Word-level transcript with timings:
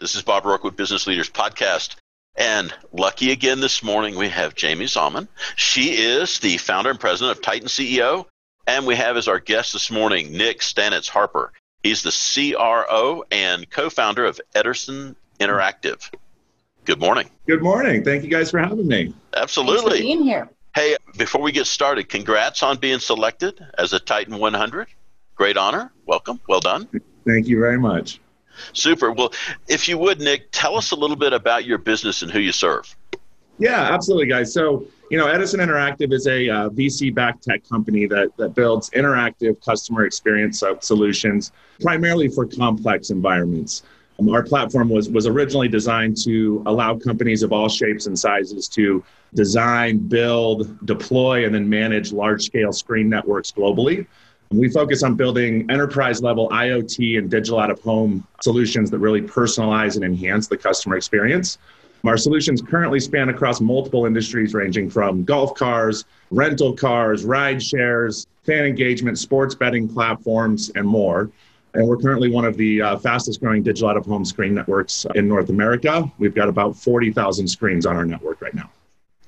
This 0.00 0.14
is 0.14 0.22
Bob 0.22 0.44
Roark 0.44 0.64
with 0.64 0.76
Business 0.76 1.06
Leaders 1.06 1.28
Podcast. 1.28 1.96
And 2.34 2.72
lucky 2.90 3.32
again 3.32 3.60
this 3.60 3.82
morning, 3.82 4.16
we 4.16 4.30
have 4.30 4.54
Jamie 4.54 4.86
Zalman. 4.86 5.28
She 5.56 5.90
is 5.90 6.38
the 6.38 6.56
founder 6.56 6.88
and 6.88 6.98
president 6.98 7.36
of 7.36 7.42
Titan 7.42 7.68
CEO. 7.68 8.24
And 8.66 8.86
we 8.86 8.96
have 8.96 9.18
as 9.18 9.28
our 9.28 9.38
guest 9.38 9.74
this 9.74 9.90
morning, 9.90 10.32
Nick 10.32 10.60
Stanitz 10.60 11.06
Harper. 11.06 11.52
He's 11.82 12.02
the 12.02 12.54
CRO 12.56 13.24
and 13.30 13.68
co 13.68 13.90
founder 13.90 14.24
of 14.24 14.40
Edison 14.54 15.16
Interactive. 15.38 16.10
Good 16.86 16.98
morning. 16.98 17.28
Good 17.46 17.60
morning. 17.60 18.02
Thank 18.02 18.24
you 18.24 18.30
guys 18.30 18.50
for 18.50 18.58
having 18.58 18.88
me. 18.88 19.12
Absolutely. 19.36 19.82
Thanks 19.82 19.98
for 19.98 20.02
being 20.02 20.22
here. 20.22 20.48
Hey, 20.74 20.96
before 21.18 21.42
we 21.42 21.52
get 21.52 21.66
started, 21.66 22.08
congrats 22.08 22.62
on 22.62 22.78
being 22.78 23.00
selected 23.00 23.62
as 23.76 23.92
a 23.92 24.00
Titan 24.00 24.38
100. 24.38 24.88
Great 25.34 25.58
honor. 25.58 25.92
Welcome. 26.06 26.40
Well 26.48 26.60
done. 26.60 26.88
Thank 27.26 27.48
you 27.48 27.58
very 27.60 27.78
much. 27.78 28.18
Super. 28.72 29.12
Well, 29.12 29.32
if 29.68 29.88
you 29.88 29.98
would, 29.98 30.20
Nick, 30.20 30.50
tell 30.52 30.76
us 30.76 30.90
a 30.90 30.96
little 30.96 31.16
bit 31.16 31.32
about 31.32 31.64
your 31.64 31.78
business 31.78 32.22
and 32.22 32.30
who 32.30 32.40
you 32.40 32.52
serve. 32.52 32.94
Yeah, 33.58 33.92
absolutely, 33.92 34.26
guys. 34.26 34.52
So, 34.52 34.86
you 35.10 35.18
know, 35.18 35.26
Edison 35.26 35.60
Interactive 35.60 36.12
is 36.12 36.26
a 36.26 36.48
uh, 36.48 36.70
VC 36.70 37.14
backed 37.14 37.44
tech 37.44 37.68
company 37.68 38.06
that, 38.06 38.34
that 38.38 38.54
builds 38.54 38.88
interactive 38.90 39.62
customer 39.62 40.06
experience 40.06 40.62
solutions 40.80 41.52
primarily 41.80 42.28
for 42.28 42.46
complex 42.46 43.10
environments. 43.10 43.82
Um, 44.18 44.30
our 44.30 44.42
platform 44.42 44.88
was, 44.88 45.10
was 45.10 45.26
originally 45.26 45.68
designed 45.68 46.16
to 46.24 46.62
allow 46.66 46.96
companies 46.96 47.42
of 47.42 47.52
all 47.52 47.68
shapes 47.68 48.06
and 48.06 48.18
sizes 48.18 48.68
to 48.68 49.04
design, 49.34 49.98
build, 49.98 50.86
deploy, 50.86 51.44
and 51.44 51.54
then 51.54 51.68
manage 51.68 52.12
large 52.12 52.42
scale 52.42 52.72
screen 52.72 53.08
networks 53.08 53.52
globally. 53.52 54.06
We 54.52 54.68
focus 54.68 55.04
on 55.04 55.14
building 55.14 55.70
enterprise 55.70 56.22
level 56.22 56.48
IoT 56.48 57.18
and 57.18 57.30
digital 57.30 57.60
out 57.60 57.70
of 57.70 57.80
home 57.82 58.26
solutions 58.42 58.90
that 58.90 58.98
really 58.98 59.22
personalize 59.22 59.94
and 59.94 60.04
enhance 60.04 60.48
the 60.48 60.56
customer 60.56 60.96
experience. 60.96 61.58
Our 62.04 62.16
solutions 62.16 62.60
currently 62.60 62.98
span 62.98 63.28
across 63.28 63.60
multiple 63.60 64.06
industries 64.06 64.52
ranging 64.52 64.90
from 64.90 65.22
golf 65.22 65.54
cars, 65.54 66.04
rental 66.32 66.72
cars, 66.72 67.24
ride 67.24 67.62
shares, 67.62 68.26
fan 68.42 68.64
engagement, 68.64 69.20
sports 69.20 69.54
betting 69.54 69.86
platforms, 69.88 70.72
and 70.74 70.84
more. 70.84 71.30
And 71.74 71.86
we're 71.86 71.98
currently 71.98 72.28
one 72.28 72.44
of 72.44 72.56
the 72.56 72.82
uh, 72.82 72.98
fastest 72.98 73.38
growing 73.38 73.62
digital 73.62 73.88
out 73.88 73.96
of 73.96 74.04
home 74.04 74.24
screen 74.24 74.52
networks 74.52 75.06
in 75.14 75.28
North 75.28 75.50
America. 75.50 76.10
We've 76.18 76.34
got 76.34 76.48
about 76.48 76.74
40,000 76.74 77.46
screens 77.46 77.86
on 77.86 77.94
our 77.94 78.04
network 78.04 78.40
right 78.40 78.54
now. 78.54 78.68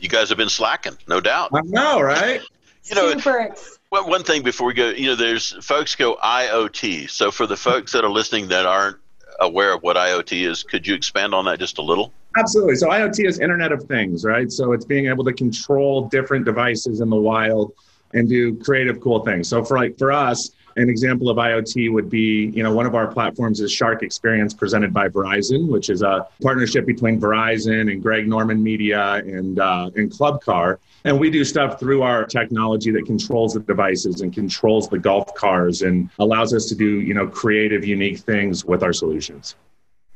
You 0.00 0.08
guys 0.08 0.30
have 0.30 0.38
been 0.38 0.48
slacking, 0.48 0.98
no 1.06 1.20
doubt. 1.20 1.50
I 1.54 1.60
know, 1.60 2.00
right? 2.00 2.40
You 2.84 2.94
know, 2.94 3.10
Super. 3.12 3.54
Well, 3.90 4.08
one 4.08 4.24
thing 4.24 4.42
before 4.42 4.66
we 4.66 4.74
go, 4.74 4.88
you 4.90 5.06
know, 5.06 5.14
there's 5.14 5.52
folks 5.64 5.94
go 5.94 6.16
IoT. 6.16 7.10
So 7.10 7.30
for 7.30 7.46
the 7.46 7.56
folks 7.56 7.92
that 7.92 8.04
are 8.04 8.10
listening 8.10 8.48
that 8.48 8.66
aren't 8.66 8.96
aware 9.40 9.74
of 9.74 9.82
what 9.82 9.96
IoT 9.96 10.48
is, 10.48 10.62
could 10.62 10.86
you 10.86 10.94
expand 10.94 11.34
on 11.34 11.44
that 11.44 11.58
just 11.58 11.78
a 11.78 11.82
little? 11.82 12.12
Absolutely. 12.36 12.76
So 12.76 12.88
IoT 12.88 13.26
is 13.26 13.38
Internet 13.38 13.72
of 13.72 13.84
Things, 13.84 14.24
right? 14.24 14.50
So 14.50 14.72
it's 14.72 14.84
being 14.84 15.06
able 15.06 15.24
to 15.24 15.32
control 15.32 16.08
different 16.08 16.44
devices 16.44 17.00
in 17.00 17.10
the 17.10 17.16
wild 17.16 17.74
and 18.14 18.28
do 18.28 18.56
creative, 18.56 19.00
cool 19.00 19.20
things. 19.20 19.48
So 19.48 19.64
for 19.64 19.76
like 19.76 19.98
for 19.98 20.12
us, 20.12 20.50
an 20.76 20.88
example 20.88 21.28
of 21.28 21.36
IoT 21.36 21.92
would 21.92 22.08
be, 22.08 22.46
you 22.54 22.62
know, 22.62 22.74
one 22.74 22.86
of 22.86 22.94
our 22.94 23.06
platforms 23.06 23.60
is 23.60 23.70
Shark 23.70 24.02
Experience 24.02 24.54
presented 24.54 24.92
by 24.92 25.08
Verizon, 25.08 25.68
which 25.68 25.90
is 25.90 26.02
a 26.02 26.26
partnership 26.42 26.86
between 26.86 27.20
Verizon 27.20 27.92
and 27.92 28.02
Greg 28.02 28.26
Norman 28.26 28.62
Media 28.62 29.14
and 29.16 29.58
uh, 29.58 29.90
and 29.96 30.10
Club 30.10 30.42
Car. 30.42 30.78
And 31.04 31.18
we 31.18 31.30
do 31.30 31.44
stuff 31.44 31.80
through 31.80 32.02
our 32.02 32.24
technology 32.24 32.90
that 32.92 33.06
controls 33.06 33.54
the 33.54 33.60
devices 33.60 34.20
and 34.20 34.32
controls 34.32 34.88
the 34.88 34.98
golf 34.98 35.34
cars 35.34 35.82
and 35.82 36.08
allows 36.18 36.54
us 36.54 36.66
to 36.66 36.74
do, 36.74 37.00
you 37.00 37.14
know, 37.14 37.26
creative, 37.26 37.84
unique 37.84 38.18
things 38.20 38.64
with 38.64 38.82
our 38.82 38.92
solutions. 38.92 39.56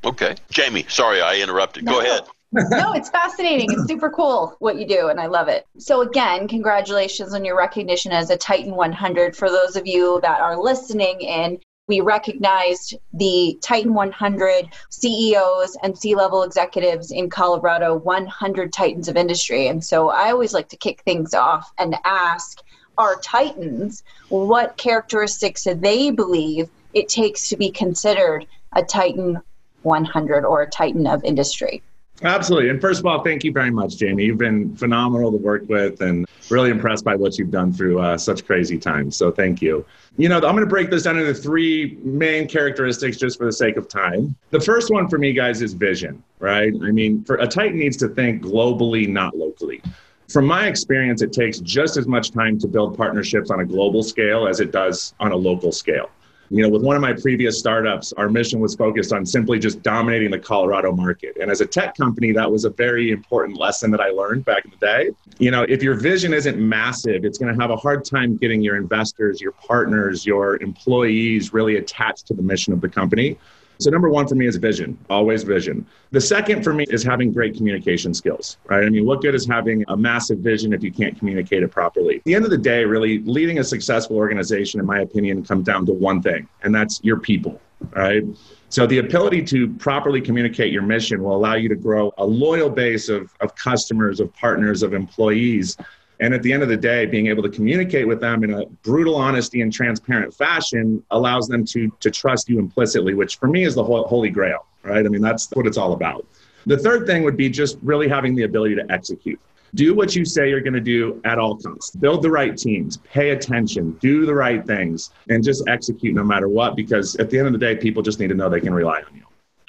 Okay. 0.04 0.36
Jamie, 0.50 0.86
sorry 0.88 1.20
I 1.20 1.36
interrupted. 1.36 1.84
No. 1.84 1.92
Go 1.92 2.00
ahead. 2.00 2.22
no, 2.52 2.92
it's 2.94 3.10
fascinating. 3.10 3.72
It's 3.72 3.86
super 3.86 4.10
cool 4.10 4.54
what 4.60 4.76
you 4.76 4.86
do, 4.86 5.08
and 5.08 5.18
I 5.18 5.26
love 5.26 5.48
it. 5.48 5.66
So, 5.78 6.02
again, 6.02 6.46
congratulations 6.46 7.34
on 7.34 7.44
your 7.44 7.56
recognition 7.56 8.12
as 8.12 8.30
a 8.30 8.36
Titan 8.36 8.76
100. 8.76 9.36
For 9.36 9.50
those 9.50 9.74
of 9.74 9.86
you 9.86 10.20
that 10.22 10.40
are 10.40 10.56
listening 10.56 11.26
and 11.26 11.58
we 11.88 12.00
recognized 12.00 12.96
the 13.12 13.58
Titan 13.62 13.94
100 13.94 14.68
CEOs 14.90 15.76
and 15.82 15.96
C 15.96 16.16
level 16.16 16.42
executives 16.42 17.12
in 17.12 17.30
Colorado, 17.30 17.94
100 17.94 18.72
Titans 18.72 19.08
of 19.08 19.16
industry. 19.16 19.68
And 19.68 19.84
so 19.84 20.10
I 20.10 20.30
always 20.30 20.52
like 20.52 20.68
to 20.70 20.76
kick 20.76 21.02
things 21.02 21.32
off 21.32 21.72
and 21.78 21.94
ask 22.04 22.60
our 22.98 23.16
Titans 23.16 24.02
what 24.30 24.76
characteristics 24.76 25.66
they 25.76 26.10
believe 26.10 26.68
it 26.92 27.08
takes 27.08 27.48
to 27.50 27.56
be 27.56 27.70
considered 27.70 28.46
a 28.72 28.82
Titan 28.82 29.40
100 29.82 30.44
or 30.44 30.62
a 30.62 30.70
Titan 30.70 31.06
of 31.06 31.22
industry. 31.22 31.82
Absolutely. 32.22 32.70
And 32.70 32.80
first 32.80 33.00
of 33.00 33.06
all, 33.06 33.22
thank 33.22 33.44
you 33.44 33.52
very 33.52 33.70
much, 33.70 33.98
Jamie. 33.98 34.24
You've 34.24 34.38
been 34.38 34.74
phenomenal 34.76 35.30
to 35.30 35.36
work 35.36 35.68
with 35.68 36.00
and 36.00 36.26
really 36.48 36.70
impressed 36.70 37.04
by 37.04 37.14
what 37.14 37.38
you've 37.38 37.50
done 37.50 37.72
through 37.72 38.00
uh, 38.00 38.16
such 38.16 38.46
crazy 38.46 38.78
times. 38.78 39.16
So 39.16 39.30
thank 39.30 39.60
you. 39.60 39.84
You 40.16 40.30
know, 40.30 40.36
I'm 40.36 40.40
going 40.40 40.60
to 40.60 40.66
break 40.66 40.90
this 40.90 41.02
down 41.02 41.18
into 41.18 41.34
three 41.34 41.98
main 42.02 42.48
characteristics 42.48 43.18
just 43.18 43.36
for 43.36 43.44
the 43.44 43.52
sake 43.52 43.76
of 43.76 43.86
time. 43.86 44.34
The 44.50 44.60
first 44.60 44.90
one 44.90 45.08
for 45.08 45.18
me, 45.18 45.34
guys, 45.34 45.60
is 45.60 45.74
vision, 45.74 46.22
right? 46.38 46.72
I 46.82 46.90
mean, 46.90 47.22
for 47.24 47.36
a 47.36 47.46
Titan 47.46 47.78
needs 47.78 47.98
to 47.98 48.08
think 48.08 48.42
globally, 48.42 49.06
not 49.06 49.36
locally. 49.36 49.82
From 50.30 50.46
my 50.46 50.66
experience, 50.66 51.22
it 51.22 51.32
takes 51.32 51.58
just 51.60 51.96
as 51.96 52.06
much 52.06 52.32
time 52.32 52.58
to 52.60 52.66
build 52.66 52.96
partnerships 52.96 53.50
on 53.50 53.60
a 53.60 53.64
global 53.64 54.02
scale 54.02 54.48
as 54.48 54.58
it 54.58 54.72
does 54.72 55.14
on 55.20 55.32
a 55.32 55.36
local 55.36 55.70
scale. 55.70 56.10
You 56.50 56.62
know, 56.62 56.68
with 56.68 56.82
one 56.82 56.94
of 56.94 57.02
my 57.02 57.12
previous 57.12 57.58
startups, 57.58 58.12
our 58.12 58.28
mission 58.28 58.60
was 58.60 58.74
focused 58.74 59.12
on 59.12 59.26
simply 59.26 59.58
just 59.58 59.82
dominating 59.82 60.30
the 60.30 60.38
Colorado 60.38 60.92
market. 60.92 61.36
And 61.40 61.50
as 61.50 61.60
a 61.60 61.66
tech 61.66 61.96
company, 61.96 62.32
that 62.32 62.50
was 62.50 62.64
a 62.64 62.70
very 62.70 63.10
important 63.10 63.58
lesson 63.58 63.90
that 63.90 64.00
I 64.00 64.10
learned 64.10 64.44
back 64.44 64.64
in 64.64 64.70
the 64.70 64.76
day. 64.76 65.10
You 65.38 65.50
know, 65.50 65.62
if 65.68 65.82
your 65.82 65.94
vision 65.94 66.32
isn't 66.32 66.56
massive, 66.56 67.24
it's 67.24 67.36
going 67.38 67.52
to 67.54 67.60
have 67.60 67.70
a 67.70 67.76
hard 67.76 68.04
time 68.04 68.36
getting 68.36 68.62
your 68.62 68.76
investors, 68.76 69.40
your 69.40 69.52
partners, 69.52 70.24
your 70.24 70.62
employees 70.62 71.52
really 71.52 71.76
attached 71.76 72.26
to 72.28 72.34
the 72.34 72.42
mission 72.42 72.72
of 72.72 72.80
the 72.80 72.88
company. 72.88 73.36
So 73.78 73.90
number 73.90 74.08
one 74.08 74.26
for 74.26 74.34
me 74.34 74.46
is 74.46 74.56
vision, 74.56 74.98
always 75.10 75.42
vision. 75.42 75.86
The 76.10 76.20
second 76.20 76.62
for 76.62 76.72
me 76.72 76.84
is 76.88 77.02
having 77.02 77.32
great 77.32 77.56
communication 77.56 78.14
skills, 78.14 78.56
right? 78.66 78.84
I 78.84 78.88
mean, 78.88 79.04
what 79.04 79.20
good 79.20 79.34
is 79.34 79.46
having 79.46 79.84
a 79.88 79.96
massive 79.96 80.38
vision 80.38 80.72
if 80.72 80.82
you 80.82 80.92
can't 80.92 81.18
communicate 81.18 81.62
it 81.62 81.70
properly? 81.70 82.16
At 82.16 82.24
the 82.24 82.34
end 82.34 82.44
of 82.44 82.50
the 82.50 82.58
day, 82.58 82.84
really 82.84 83.18
leading 83.20 83.58
a 83.58 83.64
successful 83.64 84.16
organization, 84.16 84.80
in 84.80 84.86
my 84.86 85.00
opinion, 85.00 85.44
comes 85.44 85.64
down 85.64 85.84
to 85.86 85.92
one 85.92 86.22
thing, 86.22 86.48
and 86.62 86.74
that's 86.74 87.00
your 87.02 87.18
people, 87.18 87.60
right? 87.90 88.24
So 88.68 88.86
the 88.86 88.98
ability 88.98 89.42
to 89.44 89.68
properly 89.74 90.20
communicate 90.20 90.72
your 90.72 90.82
mission 90.82 91.22
will 91.22 91.36
allow 91.36 91.54
you 91.54 91.68
to 91.68 91.76
grow 91.76 92.12
a 92.18 92.24
loyal 92.24 92.70
base 92.70 93.08
of, 93.08 93.32
of 93.40 93.54
customers, 93.54 94.20
of 94.20 94.32
partners, 94.34 94.82
of 94.82 94.94
employees 94.94 95.76
and 96.20 96.32
at 96.32 96.42
the 96.42 96.52
end 96.52 96.62
of 96.62 96.68
the 96.68 96.76
day, 96.76 97.06
being 97.06 97.26
able 97.26 97.42
to 97.42 97.48
communicate 97.48 98.06
with 98.06 98.20
them 98.20 98.42
in 98.42 98.54
a 98.54 98.66
brutal 98.82 99.16
honesty 99.16 99.60
and 99.60 99.72
transparent 99.72 100.32
fashion 100.34 101.02
allows 101.10 101.46
them 101.46 101.64
to, 101.66 101.90
to 102.00 102.10
trust 102.10 102.48
you 102.48 102.58
implicitly, 102.58 103.14
which 103.14 103.36
for 103.36 103.48
me 103.48 103.64
is 103.64 103.74
the 103.74 103.84
holy 103.84 104.30
grail, 104.30 104.66
right? 104.82 105.04
I 105.04 105.08
mean, 105.08 105.22
that's 105.22 105.50
what 105.52 105.66
it's 105.66 105.76
all 105.76 105.92
about. 105.92 106.26
The 106.66 106.78
third 106.78 107.06
thing 107.06 107.22
would 107.22 107.36
be 107.36 107.48
just 107.48 107.78
really 107.82 108.08
having 108.08 108.34
the 108.34 108.42
ability 108.44 108.74
to 108.76 108.90
execute. 108.90 109.38
Do 109.74 109.94
what 109.94 110.16
you 110.16 110.24
say 110.24 110.48
you're 110.48 110.60
going 110.60 110.74
to 110.74 110.80
do 110.80 111.20
at 111.24 111.38
all 111.38 111.58
costs. 111.58 111.94
Build 111.94 112.22
the 112.22 112.30
right 112.30 112.56
teams, 112.56 112.96
pay 112.96 113.30
attention, 113.30 113.92
do 114.00 114.24
the 114.24 114.34
right 114.34 114.66
things, 114.66 115.10
and 115.28 115.44
just 115.44 115.68
execute 115.68 116.14
no 116.14 116.24
matter 116.24 116.48
what, 116.48 116.76
because 116.76 117.14
at 117.16 117.28
the 117.28 117.38
end 117.38 117.46
of 117.46 117.52
the 117.52 117.58
day, 117.58 117.76
people 117.76 118.02
just 118.02 118.18
need 118.18 118.28
to 118.28 118.34
know 118.34 118.48
they 118.48 118.60
can 118.60 118.72
rely 118.72 119.02
on 119.02 119.14
you. 119.14 119.22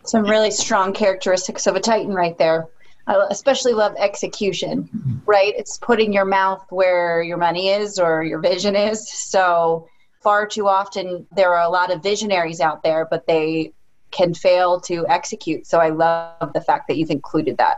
Some 0.05 0.23
really 0.23 0.51
strong 0.51 0.93
characteristics 0.93 1.67
of 1.67 1.75
a 1.75 1.81
Titan 1.81 2.13
right 2.13 2.37
there. 2.37 2.67
I 3.07 3.25
especially 3.29 3.73
love 3.73 3.95
execution, 3.97 5.21
right? 5.25 5.53
It's 5.57 5.77
putting 5.77 6.11
your 6.11 6.25
mouth 6.25 6.65
where 6.69 7.21
your 7.21 7.37
money 7.37 7.69
is 7.69 7.99
or 7.99 8.23
your 8.23 8.39
vision 8.39 8.75
is. 8.75 9.09
So, 9.09 9.87
far 10.21 10.45
too 10.45 10.67
often, 10.67 11.25
there 11.33 11.53
are 11.55 11.63
a 11.63 11.69
lot 11.69 11.91
of 11.91 12.03
visionaries 12.03 12.59
out 12.59 12.83
there, 12.83 13.07
but 13.09 13.25
they 13.25 13.71
can 14.11 14.33
fail 14.33 14.81
to 14.81 15.07
execute. 15.07 15.65
So, 15.65 15.79
I 15.79 15.89
love 15.89 16.51
the 16.53 16.61
fact 16.61 16.89
that 16.89 16.97
you've 16.97 17.09
included 17.09 17.57
that. 17.57 17.77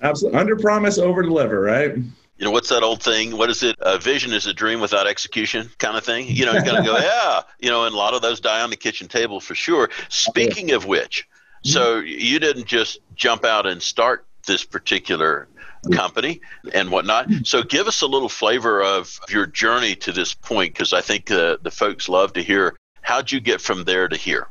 Absolutely. 0.00 0.40
Under 0.40 0.56
promise, 0.56 0.96
over 0.96 1.22
deliver, 1.22 1.60
right? 1.60 1.94
You 1.96 2.46
know, 2.46 2.50
what's 2.52 2.70
that 2.70 2.82
old 2.82 3.02
thing? 3.02 3.36
What 3.36 3.50
is 3.50 3.62
it? 3.62 3.76
A 3.80 3.98
vision 3.98 4.32
is 4.32 4.46
a 4.46 4.54
dream 4.54 4.80
without 4.80 5.06
execution 5.06 5.70
kind 5.76 5.94
of 5.94 6.04
thing. 6.04 6.26
You 6.26 6.46
know, 6.46 6.52
you're 6.52 6.62
going 6.62 6.82
to 6.82 6.88
go, 6.88 6.96
yeah, 6.98 7.42
you 7.58 7.68
know, 7.68 7.84
and 7.84 7.94
a 7.94 7.98
lot 7.98 8.14
of 8.14 8.22
those 8.22 8.40
die 8.40 8.62
on 8.62 8.70
the 8.70 8.76
kitchen 8.76 9.08
table 9.08 9.40
for 9.40 9.54
sure. 9.54 9.90
Speaking 10.08 10.70
of 10.70 10.86
which, 10.86 11.28
so 11.64 11.96
mm-hmm. 11.96 12.06
you 12.06 12.38
didn't 12.38 12.64
just 12.64 13.00
jump 13.14 13.44
out 13.44 13.66
and 13.66 13.82
start 13.82 14.24
this 14.46 14.64
particular 14.64 15.48
company 15.92 16.40
and 16.74 16.90
whatnot. 16.90 17.28
So 17.44 17.62
give 17.62 17.86
us 17.86 18.02
a 18.02 18.06
little 18.06 18.28
flavor 18.28 18.82
of 18.82 19.18
your 19.28 19.46
journey 19.46 19.94
to 19.96 20.12
this 20.12 20.34
point 20.34 20.74
because 20.74 20.92
I 20.92 21.00
think 21.00 21.30
uh, 21.30 21.56
the 21.62 21.70
folks 21.70 22.08
love 22.08 22.32
to 22.34 22.42
hear 22.42 22.76
how'd 23.02 23.32
you 23.32 23.40
get 23.40 23.60
from 23.60 23.84
there 23.84 24.08
to 24.08 24.16
here. 24.16 24.48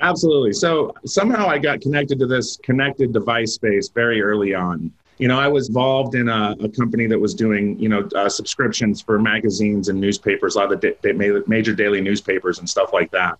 Absolutely. 0.00 0.52
So 0.52 0.94
somehow 1.04 1.48
I 1.48 1.58
got 1.58 1.80
connected 1.80 2.18
to 2.20 2.26
this 2.26 2.56
connected 2.58 3.12
device 3.12 3.54
space 3.54 3.88
very 3.88 4.22
early 4.22 4.54
on. 4.54 4.92
You 5.18 5.26
know, 5.26 5.38
I 5.40 5.48
was 5.48 5.66
involved 5.66 6.14
in 6.14 6.28
a, 6.28 6.56
a 6.60 6.68
company 6.68 7.08
that 7.08 7.18
was 7.18 7.34
doing, 7.34 7.76
you 7.80 7.88
know, 7.88 8.08
uh, 8.14 8.28
subscriptions 8.28 9.02
for 9.02 9.18
magazines 9.18 9.88
and 9.88 10.00
newspapers, 10.00 10.54
a 10.54 10.60
lot 10.60 10.72
of 10.72 10.80
the 10.80 10.96
da- 11.02 11.42
major 11.48 11.74
daily 11.74 12.00
newspapers 12.00 12.60
and 12.60 12.68
stuff 12.68 12.92
like 12.92 13.10
that. 13.10 13.36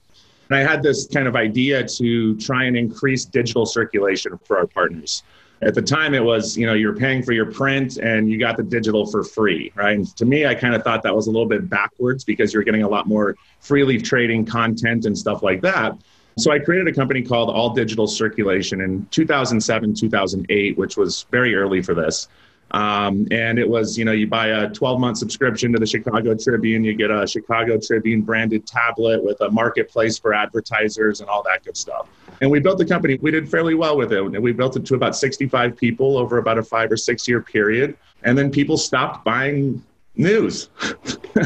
And 0.51 0.59
I 0.59 0.69
had 0.69 0.83
this 0.83 1.07
kind 1.07 1.29
of 1.29 1.37
idea 1.37 1.87
to 1.87 2.37
try 2.39 2.65
and 2.65 2.77
increase 2.77 3.25
digital 3.25 3.65
circulation 3.65 4.39
for 4.45 4.59
our 4.59 4.67
partners. 4.67 5.23
At 5.61 5.75
the 5.75 5.83
time, 5.83 6.15
it 6.15 6.23
was, 6.23 6.57
you 6.57 6.67
know, 6.67 6.75
you're 6.75 6.95
paying 6.95 7.23
for 7.23 7.33
your 7.33 7.47
print 7.47 7.97
and 7.97 8.31
you 8.31 8.39
got 8.39 8.57
the 8.57 8.63
digital 8.63 9.07
for 9.07 9.25
free, 9.25 9.73
right? 9.75 9.97
And 9.97 10.17
to 10.17 10.25
me, 10.25 10.47
I 10.47 10.55
kind 10.55 10.75
of 10.75 10.85
thought 10.85 11.03
that 11.03 11.15
was 11.15 11.27
a 11.27 11.31
little 11.31 11.49
bit 11.49 11.69
backwards 11.69 12.23
because 12.23 12.55
you're 12.55 12.63
getting 12.63 12.85
a 12.85 12.89
lot 12.89 13.09
more 13.09 13.37
freely 13.59 14.01
trading 14.01 14.47
content 14.47 15.05
and 15.05 15.19
stuff 15.19 15.43
like 15.43 15.61
that. 15.63 15.99
So 16.39 16.53
I 16.53 16.61
created 16.61 16.87
a 16.87 16.93
company 16.93 17.23
called 17.23 17.51
All 17.51 17.71
Digital 17.71 18.07
Circulation 18.07 18.81
in 18.81 19.05
2007, 19.11 19.95
2008, 19.95 20.79
which 20.79 20.97
was 20.97 21.27
very 21.33 21.57
early 21.57 21.83
for 21.83 21.95
this. 21.95 22.29
Um, 22.73 23.27
and 23.31 23.59
it 23.59 23.69
was, 23.69 23.97
you 23.97 24.05
know, 24.05 24.13
you 24.13 24.27
buy 24.27 24.49
a 24.49 24.69
12 24.69 25.01
month 25.01 25.19
subscription 25.19 25.73
to 25.73 25.79
the 25.79 25.87
Chicago 25.87 26.35
Tribune, 26.35 26.85
you 26.85 26.95
get 26.95 27.11
a 27.11 27.27
Chicago 27.27 27.79
Tribune 27.79 28.23
branded 28.23 28.67
tablet 28.67 29.23
with 29.25 29.41
a 29.41 29.51
marketplace 29.51 30.19
for 30.19 30.35
advertisers 30.35 31.21
and 31.21 31.31
all 31.31 31.43
that 31.45 31.65
good 31.65 31.77
stuff. 31.77 32.09
And 32.41 32.51
we 32.51 32.61
built 32.61 32.79
the 32.79 32.87
company. 32.87 33.19
We 33.21 33.31
did 33.31 33.51
fairly 33.51 33.75
well 33.75 33.97
with 33.97 34.13
it. 34.13 34.21
We 34.21 34.53
built 34.53 34.77
it 34.77 34.85
to 34.87 34.95
about 34.95 35.17
65 35.17 35.77
people 35.77 36.19
over 36.19 36.39
about 36.39 36.59
a 36.59 36.63
five 36.63 36.93
or 36.93 36.97
six 36.97 37.27
year 37.27 37.41
period. 37.41 37.97
And 38.23 38.37
then 38.37 38.51
people 38.51 38.77
stopped 38.77 39.25
buying 39.25 39.83
news. 40.19 40.69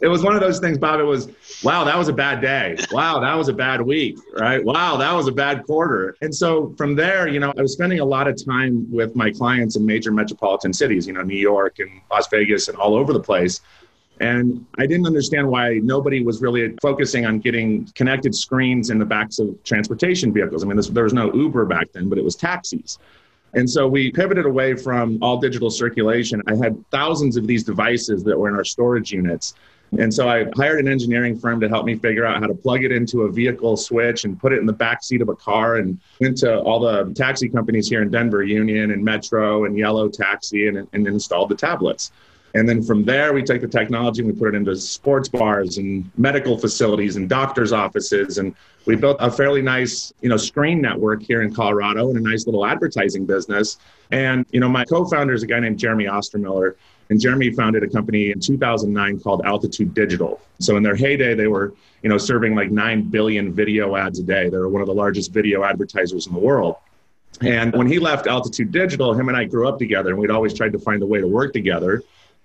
it 0.00 0.08
was 0.08 0.22
one 0.22 0.34
of 0.34 0.40
those 0.40 0.58
things, 0.58 0.78
Bob. 0.78 0.98
It 0.98 1.04
was, 1.04 1.28
wow, 1.62 1.84
that 1.84 1.96
was 1.96 2.08
a 2.08 2.12
bad 2.12 2.40
day. 2.40 2.76
Wow, 2.90 3.20
that 3.20 3.34
was 3.34 3.48
a 3.48 3.52
bad 3.52 3.80
week, 3.80 4.18
right? 4.34 4.64
Wow, 4.64 4.96
that 4.96 5.12
was 5.12 5.28
a 5.28 5.32
bad 5.32 5.64
quarter. 5.64 6.16
And 6.22 6.34
so 6.34 6.74
from 6.76 6.96
there, 6.96 7.28
you 7.28 7.38
know, 7.38 7.52
I 7.56 7.62
was 7.62 7.72
spending 7.72 8.00
a 8.00 8.04
lot 8.04 8.26
of 8.26 8.42
time 8.42 8.90
with 8.90 9.14
my 9.14 9.30
clients 9.30 9.76
in 9.76 9.86
major 9.86 10.10
metropolitan 10.10 10.72
cities, 10.72 11.06
you 11.06 11.12
know, 11.12 11.22
New 11.22 11.38
York 11.38 11.78
and 11.78 12.00
Las 12.10 12.26
Vegas 12.28 12.68
and 12.68 12.76
all 12.78 12.94
over 12.94 13.12
the 13.12 13.20
place. 13.20 13.60
And 14.20 14.64
I 14.78 14.86
didn't 14.86 15.06
understand 15.06 15.48
why 15.48 15.80
nobody 15.82 16.22
was 16.22 16.40
really 16.40 16.74
focusing 16.80 17.26
on 17.26 17.40
getting 17.40 17.86
connected 17.94 18.34
screens 18.34 18.90
in 18.90 18.98
the 18.98 19.04
backs 19.04 19.38
of 19.38 19.62
transportation 19.64 20.32
vehicles. 20.32 20.62
I 20.62 20.66
mean, 20.66 20.76
this, 20.76 20.88
there 20.88 21.04
was 21.04 21.12
no 21.12 21.32
Uber 21.32 21.66
back 21.66 21.92
then, 21.92 22.08
but 22.08 22.18
it 22.18 22.24
was 22.24 22.36
taxis. 22.36 22.98
And 23.54 23.68
so 23.68 23.86
we 23.86 24.10
pivoted 24.10 24.46
away 24.46 24.74
from 24.74 25.18
all 25.22 25.38
digital 25.38 25.70
circulation. 25.70 26.42
I 26.46 26.56
had 26.56 26.82
thousands 26.90 27.36
of 27.36 27.46
these 27.46 27.64
devices 27.64 28.24
that 28.24 28.38
were 28.38 28.48
in 28.48 28.54
our 28.54 28.64
storage 28.64 29.12
units. 29.12 29.54
And 29.98 30.12
so 30.12 30.26
I 30.26 30.46
hired 30.56 30.80
an 30.80 30.88
engineering 30.88 31.38
firm 31.38 31.60
to 31.60 31.68
help 31.68 31.84
me 31.84 31.96
figure 31.96 32.24
out 32.24 32.40
how 32.40 32.46
to 32.46 32.54
plug 32.54 32.82
it 32.82 32.92
into 32.92 33.22
a 33.22 33.30
vehicle 33.30 33.76
switch 33.76 34.24
and 34.24 34.40
put 34.40 34.52
it 34.52 34.58
in 34.58 34.64
the 34.64 34.72
back 34.72 35.04
seat 35.04 35.20
of 35.20 35.28
a 35.28 35.36
car 35.36 35.76
and 35.76 36.00
went 36.18 36.38
to 36.38 36.60
all 36.60 36.80
the 36.80 37.12
taxi 37.14 37.48
companies 37.48 37.88
here 37.88 38.00
in 38.00 38.10
Denver, 38.10 38.42
Union 38.42 38.90
and 38.90 39.04
Metro 39.04 39.66
and 39.66 39.76
Yellow 39.76 40.08
Taxi, 40.08 40.68
and, 40.68 40.88
and 40.94 41.06
installed 41.06 41.50
the 41.50 41.54
tablets. 41.54 42.10
And 42.54 42.68
then 42.68 42.82
from 42.82 43.04
there, 43.04 43.32
we 43.32 43.42
take 43.42 43.62
the 43.62 43.68
technology 43.68 44.20
and 44.22 44.30
we 44.30 44.38
put 44.38 44.48
it 44.48 44.54
into 44.54 44.76
sports 44.76 45.28
bars 45.28 45.78
and 45.78 46.10
medical 46.18 46.58
facilities 46.58 47.16
and 47.16 47.28
doctors' 47.28 47.72
offices. 47.72 48.38
And 48.38 48.54
we 48.84 48.96
built 48.96 49.16
a 49.20 49.30
fairly 49.30 49.62
nice, 49.62 50.12
you 50.20 50.28
know, 50.28 50.36
screen 50.36 50.80
network 50.80 51.22
here 51.22 51.42
in 51.42 51.54
Colorado 51.54 52.10
and 52.10 52.18
a 52.18 52.28
nice 52.28 52.46
little 52.46 52.66
advertising 52.66 53.24
business. 53.24 53.78
And, 54.10 54.44
you 54.52 54.60
know, 54.60 54.68
my 54.68 54.84
co-founder 54.84 55.32
is 55.32 55.42
a 55.42 55.46
guy 55.46 55.60
named 55.60 55.78
Jeremy 55.78 56.04
Ostermiller. 56.04 56.74
And 57.10 57.20
Jeremy 57.20 57.50
founded 57.50 57.82
a 57.82 57.88
company 57.88 58.30
in 58.30 58.40
2009 58.40 59.20
called 59.20 59.42
Altitude 59.44 59.92
Digital. 59.92 60.40
So 60.60 60.76
in 60.76 60.82
their 60.82 60.96
heyday, 60.96 61.34
they 61.34 61.46
were, 61.46 61.74
you 62.02 62.08
know, 62.08 62.16
serving 62.16 62.54
like 62.54 62.70
9 62.70 63.02
billion 63.10 63.52
video 63.52 63.96
ads 63.96 64.18
a 64.18 64.22
day. 64.22 64.48
They 64.48 64.56
were 64.56 64.68
one 64.68 64.80
of 64.80 64.86
the 64.86 64.94
largest 64.94 65.32
video 65.32 65.62
advertisers 65.62 66.26
in 66.26 66.32
the 66.32 66.38
world. 66.38 66.76
And 67.40 67.72
when 67.74 67.86
he 67.86 67.98
left 67.98 68.26
Altitude 68.26 68.72
Digital, 68.72 69.14
him 69.14 69.28
and 69.28 69.36
I 69.36 69.44
grew 69.44 69.68
up 69.68 69.78
together 69.78 70.10
and 70.10 70.18
we'd 70.18 70.30
always 70.30 70.54
tried 70.54 70.72
to 70.72 70.78
find 70.78 71.02
a 71.02 71.06
way 71.06 71.20
to 71.20 71.26
work 71.26 71.52
together. 71.52 72.02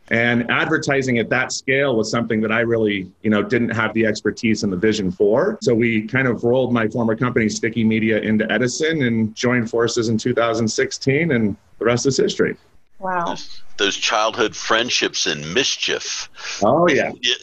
And 0.10 0.50
advertising 0.50 1.20
at 1.20 1.30
that 1.30 1.52
scale 1.52 1.96
was 1.96 2.10
something 2.10 2.40
that 2.42 2.52
I 2.52 2.62
really, 2.62 3.12
you 3.24 3.30
know, 3.30 3.44
didn't 3.44 3.70
have 3.70 3.94
the 3.94 4.06
expertise 4.06 4.64
and 4.64 4.72
the 4.72 4.78
vision 4.78 5.12
for. 5.12 5.58
So 5.62 5.74
we 5.74 6.08
kind 6.08 6.28
of 6.28 6.44
rolled 6.44 6.72
my 6.72 6.88
former 6.88 7.16
company, 7.16 7.50
Sticky 7.50 7.84
Media, 7.84 8.20
into 8.20 8.50
Edison 8.52 9.04
and 9.04 9.36
joined 9.36 9.70
forces 9.70 10.08
in 10.08 10.18
2016, 10.18 11.32
and 11.32 11.58
the 11.80 11.86
rest 11.86 12.06
is 12.06 12.16
history. 12.16 12.56
Wow. 13.00 13.36
Those, 13.78 13.96
childhood 13.96 14.56
friendships 14.56 15.28
and 15.28 15.54
mischief. 15.54 16.30
Oh, 16.64 16.88
yeah. 16.88 17.12
yeah. 17.22 17.36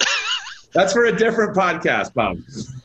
That's 0.72 0.92
for 0.92 1.04
a 1.04 1.16
different 1.16 1.56
podcast, 1.56 2.14
Bob. 2.14 2.38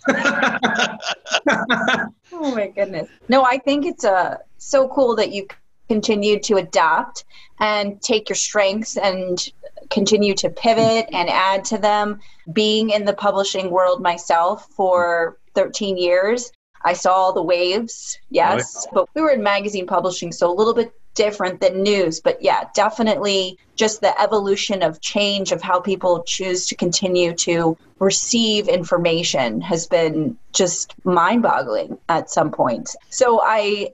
oh, 2.32 2.56
my 2.56 2.68
goodness. 2.68 3.10
No, 3.30 3.44
I 3.44 3.58
think 3.58 3.86
it's 3.86 4.06
uh, 4.06 4.38
so 4.58 4.88
cool 4.90 5.16
that 5.16 5.32
you 5.32 5.48
continue 5.90 6.40
to 6.40 6.58
adapt 6.58 7.26
and 7.60 8.02
take 8.02 8.30
your 8.30 8.36
strengths 8.36 8.96
and 8.96 9.52
continue 9.90 10.34
to 10.36 10.50
pivot 10.50 11.08
and 11.12 11.30
add 11.30 11.66
to 11.66 11.78
them. 11.78 12.20
Being 12.54 12.92
in 12.92 13.06
the 13.06 13.14
publishing 13.14 13.72
world 13.72 14.02
myself 14.02 14.68
for 14.72 15.38
13 15.56 15.98
years, 15.98 16.52
I 16.84 16.94
saw 16.94 17.32
the 17.32 17.44
waves, 17.44 18.18
yes, 18.30 18.88
but 18.94 19.10
we 19.14 19.22
were 19.22 19.32
in 19.32 19.44
magazine 19.44 19.86
publishing, 19.86 20.32
so 20.32 20.50
a 20.50 20.56
little 20.56 20.74
bit 20.74 20.94
different 21.14 21.60
than 21.60 21.84
news. 21.84 22.22
But 22.22 22.42
yeah, 22.42 22.64
definitely 22.74 23.58
just 23.76 24.00
the 24.00 24.20
evolution 24.22 24.82
of 24.82 25.02
change 25.02 25.52
of 25.52 25.62
how 25.62 25.82
people 25.82 26.24
choose 26.24 26.66
to 26.68 26.76
continue 26.76 27.34
to 27.34 27.78
receive 28.00 28.70
information 28.70 29.60
has 29.60 29.88
been 29.88 30.38
just 30.54 30.96
mind 31.04 31.42
boggling 31.42 31.98
at 32.08 32.30
some 32.30 32.52
point. 32.52 32.96
So 33.10 33.42
I 33.44 33.90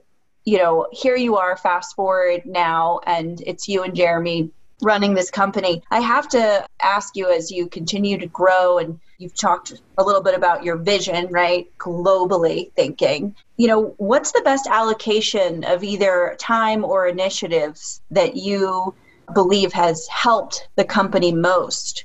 you 0.46 0.58
know, 0.58 0.86
here 0.92 1.16
you 1.16 1.36
are, 1.36 1.56
fast 1.56 1.94
forward 1.96 2.46
now, 2.46 3.00
and 3.04 3.42
it's 3.44 3.68
you 3.68 3.82
and 3.82 3.94
Jeremy 3.94 4.50
running 4.80 5.12
this 5.14 5.30
company. 5.30 5.82
I 5.90 6.00
have 6.00 6.28
to 6.28 6.64
ask 6.80 7.16
you 7.16 7.30
as 7.30 7.50
you 7.50 7.66
continue 7.66 8.16
to 8.18 8.26
grow 8.26 8.78
and 8.78 9.00
you've 9.18 9.34
talked 9.34 9.72
a 9.98 10.04
little 10.04 10.22
bit 10.22 10.34
about 10.34 10.62
your 10.62 10.76
vision, 10.76 11.28
right? 11.30 11.66
Globally 11.78 12.72
thinking. 12.74 13.34
You 13.56 13.68
know, 13.68 13.94
what's 13.96 14.32
the 14.32 14.42
best 14.42 14.68
allocation 14.68 15.64
of 15.64 15.82
either 15.82 16.36
time 16.38 16.84
or 16.84 17.06
initiatives 17.06 18.00
that 18.10 18.36
you 18.36 18.94
believe 19.34 19.72
has 19.72 20.06
helped 20.06 20.68
the 20.76 20.84
company 20.84 21.32
most? 21.32 22.04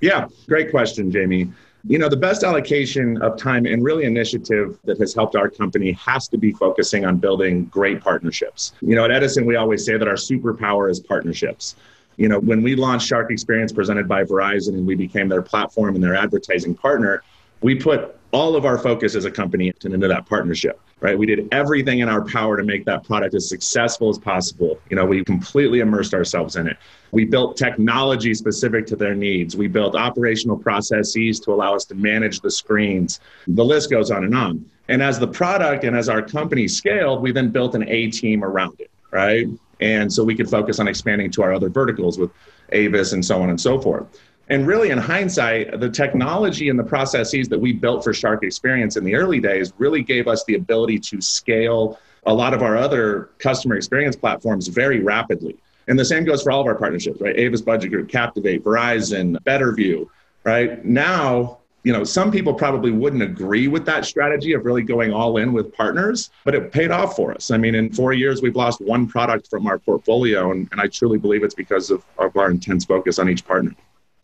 Yeah, 0.00 0.28
great 0.46 0.70
question, 0.70 1.10
Jamie. 1.10 1.50
You 1.84 1.98
know, 1.98 2.08
the 2.08 2.16
best 2.16 2.44
allocation 2.44 3.20
of 3.22 3.36
time 3.36 3.66
and 3.66 3.82
really 3.82 4.04
initiative 4.04 4.78
that 4.84 4.98
has 4.98 5.14
helped 5.14 5.34
our 5.34 5.50
company 5.50 5.92
has 5.92 6.28
to 6.28 6.38
be 6.38 6.52
focusing 6.52 7.04
on 7.04 7.16
building 7.16 7.64
great 7.66 8.00
partnerships. 8.00 8.72
You 8.80 8.94
know, 8.94 9.04
at 9.04 9.10
Edison, 9.10 9.44
we 9.46 9.56
always 9.56 9.84
say 9.84 9.96
that 9.96 10.06
our 10.06 10.14
superpower 10.14 10.88
is 10.88 11.00
partnerships. 11.00 11.74
You 12.18 12.28
know, 12.28 12.38
when 12.38 12.62
we 12.62 12.76
launched 12.76 13.08
Shark 13.08 13.32
Experience 13.32 13.72
presented 13.72 14.06
by 14.06 14.22
Verizon 14.22 14.74
and 14.74 14.86
we 14.86 14.94
became 14.94 15.28
their 15.28 15.42
platform 15.42 15.96
and 15.96 16.04
their 16.04 16.14
advertising 16.14 16.74
partner, 16.74 17.24
we 17.62 17.74
put 17.74 18.16
all 18.30 18.54
of 18.54 18.64
our 18.64 18.78
focus 18.78 19.16
as 19.16 19.24
a 19.24 19.30
company 19.30 19.72
into 19.84 20.08
that 20.08 20.26
partnership 20.26 20.80
right? 21.02 21.18
We 21.18 21.26
did 21.26 21.48
everything 21.52 21.98
in 21.98 22.08
our 22.08 22.24
power 22.24 22.56
to 22.56 22.62
make 22.62 22.84
that 22.86 23.04
product 23.04 23.34
as 23.34 23.48
successful 23.48 24.08
as 24.08 24.18
possible. 24.18 24.78
You 24.88 24.96
know 24.96 25.04
we 25.04 25.22
completely 25.24 25.80
immersed 25.80 26.14
ourselves 26.14 26.56
in 26.56 26.66
it. 26.68 26.78
We 27.10 27.24
built 27.26 27.56
technology 27.56 28.32
specific 28.32 28.86
to 28.86 28.96
their 28.96 29.14
needs. 29.14 29.56
We 29.56 29.66
built 29.66 29.94
operational 29.96 30.56
processes 30.56 31.40
to 31.40 31.52
allow 31.52 31.74
us 31.74 31.84
to 31.86 31.94
manage 31.94 32.40
the 32.40 32.50
screens. 32.50 33.20
The 33.46 33.64
list 33.64 33.90
goes 33.90 34.10
on 34.10 34.24
and 34.24 34.34
on. 34.34 34.64
And 34.88 35.02
as 35.02 35.18
the 35.18 35.28
product 35.28 35.84
and 35.84 35.94
as 35.96 36.08
our 36.08 36.22
company 36.22 36.68
scaled 36.68 37.20
we 37.20 37.32
then 37.32 37.50
built 37.50 37.74
an 37.74 37.86
a 37.88 38.10
team 38.10 38.42
around 38.42 38.80
it 38.80 38.90
right? 39.12 39.46
And 39.80 40.12
so 40.12 40.24
we 40.24 40.34
could 40.34 40.48
focus 40.48 40.80
on 40.80 40.88
expanding 40.88 41.30
to 41.32 41.42
our 41.42 41.52
other 41.52 41.68
verticals 41.68 42.18
with 42.18 42.30
avis 42.72 43.12
and 43.12 43.24
so 43.24 43.42
on 43.42 43.50
and 43.50 43.60
so 43.60 43.78
forth 43.78 44.06
and 44.52 44.66
really, 44.66 44.90
in 44.90 44.98
hindsight, 44.98 45.80
the 45.80 45.88
technology 45.88 46.68
and 46.68 46.78
the 46.78 46.84
processes 46.84 47.48
that 47.48 47.58
we 47.58 47.72
built 47.72 48.04
for 48.04 48.12
Shark 48.12 48.44
Experience 48.44 48.98
in 48.98 49.04
the 49.04 49.14
early 49.14 49.40
days 49.40 49.72
really 49.78 50.02
gave 50.02 50.28
us 50.28 50.44
the 50.44 50.56
ability 50.56 50.98
to 50.98 51.22
scale 51.22 51.98
a 52.26 52.34
lot 52.34 52.52
of 52.52 52.62
our 52.62 52.76
other 52.76 53.30
customer 53.38 53.76
experience 53.76 54.14
platforms 54.14 54.68
very 54.68 55.00
rapidly. 55.00 55.56
And 55.88 55.98
the 55.98 56.04
same 56.04 56.26
goes 56.26 56.42
for 56.42 56.52
all 56.52 56.60
of 56.60 56.66
our 56.66 56.74
partnerships, 56.74 57.18
right? 57.22 57.34
Avis 57.34 57.62
Budget 57.62 57.92
Group, 57.92 58.10
Captivate, 58.10 58.62
Verizon, 58.62 59.38
Betterview, 59.42 60.06
right? 60.44 60.84
Now, 60.84 61.60
you 61.82 61.94
know, 61.94 62.04
some 62.04 62.30
people 62.30 62.52
probably 62.52 62.90
wouldn't 62.90 63.22
agree 63.22 63.68
with 63.68 63.86
that 63.86 64.04
strategy 64.04 64.52
of 64.52 64.66
really 64.66 64.82
going 64.82 65.14
all 65.14 65.38
in 65.38 65.54
with 65.54 65.72
partners, 65.72 66.28
but 66.44 66.54
it 66.54 66.72
paid 66.72 66.90
off 66.90 67.16
for 67.16 67.32
us. 67.32 67.50
I 67.50 67.56
mean, 67.56 67.74
in 67.74 67.90
four 67.90 68.12
years, 68.12 68.42
we've 68.42 68.54
lost 68.54 68.82
one 68.82 69.08
product 69.08 69.48
from 69.48 69.66
our 69.66 69.78
portfolio, 69.78 70.50
and, 70.50 70.68
and 70.72 70.78
I 70.78 70.88
truly 70.88 71.16
believe 71.16 71.42
it's 71.42 71.54
because 71.54 71.90
of, 71.90 72.04
of 72.18 72.36
our 72.36 72.50
intense 72.50 72.84
focus 72.84 73.18
on 73.18 73.30
each 73.30 73.46
partner. 73.46 73.74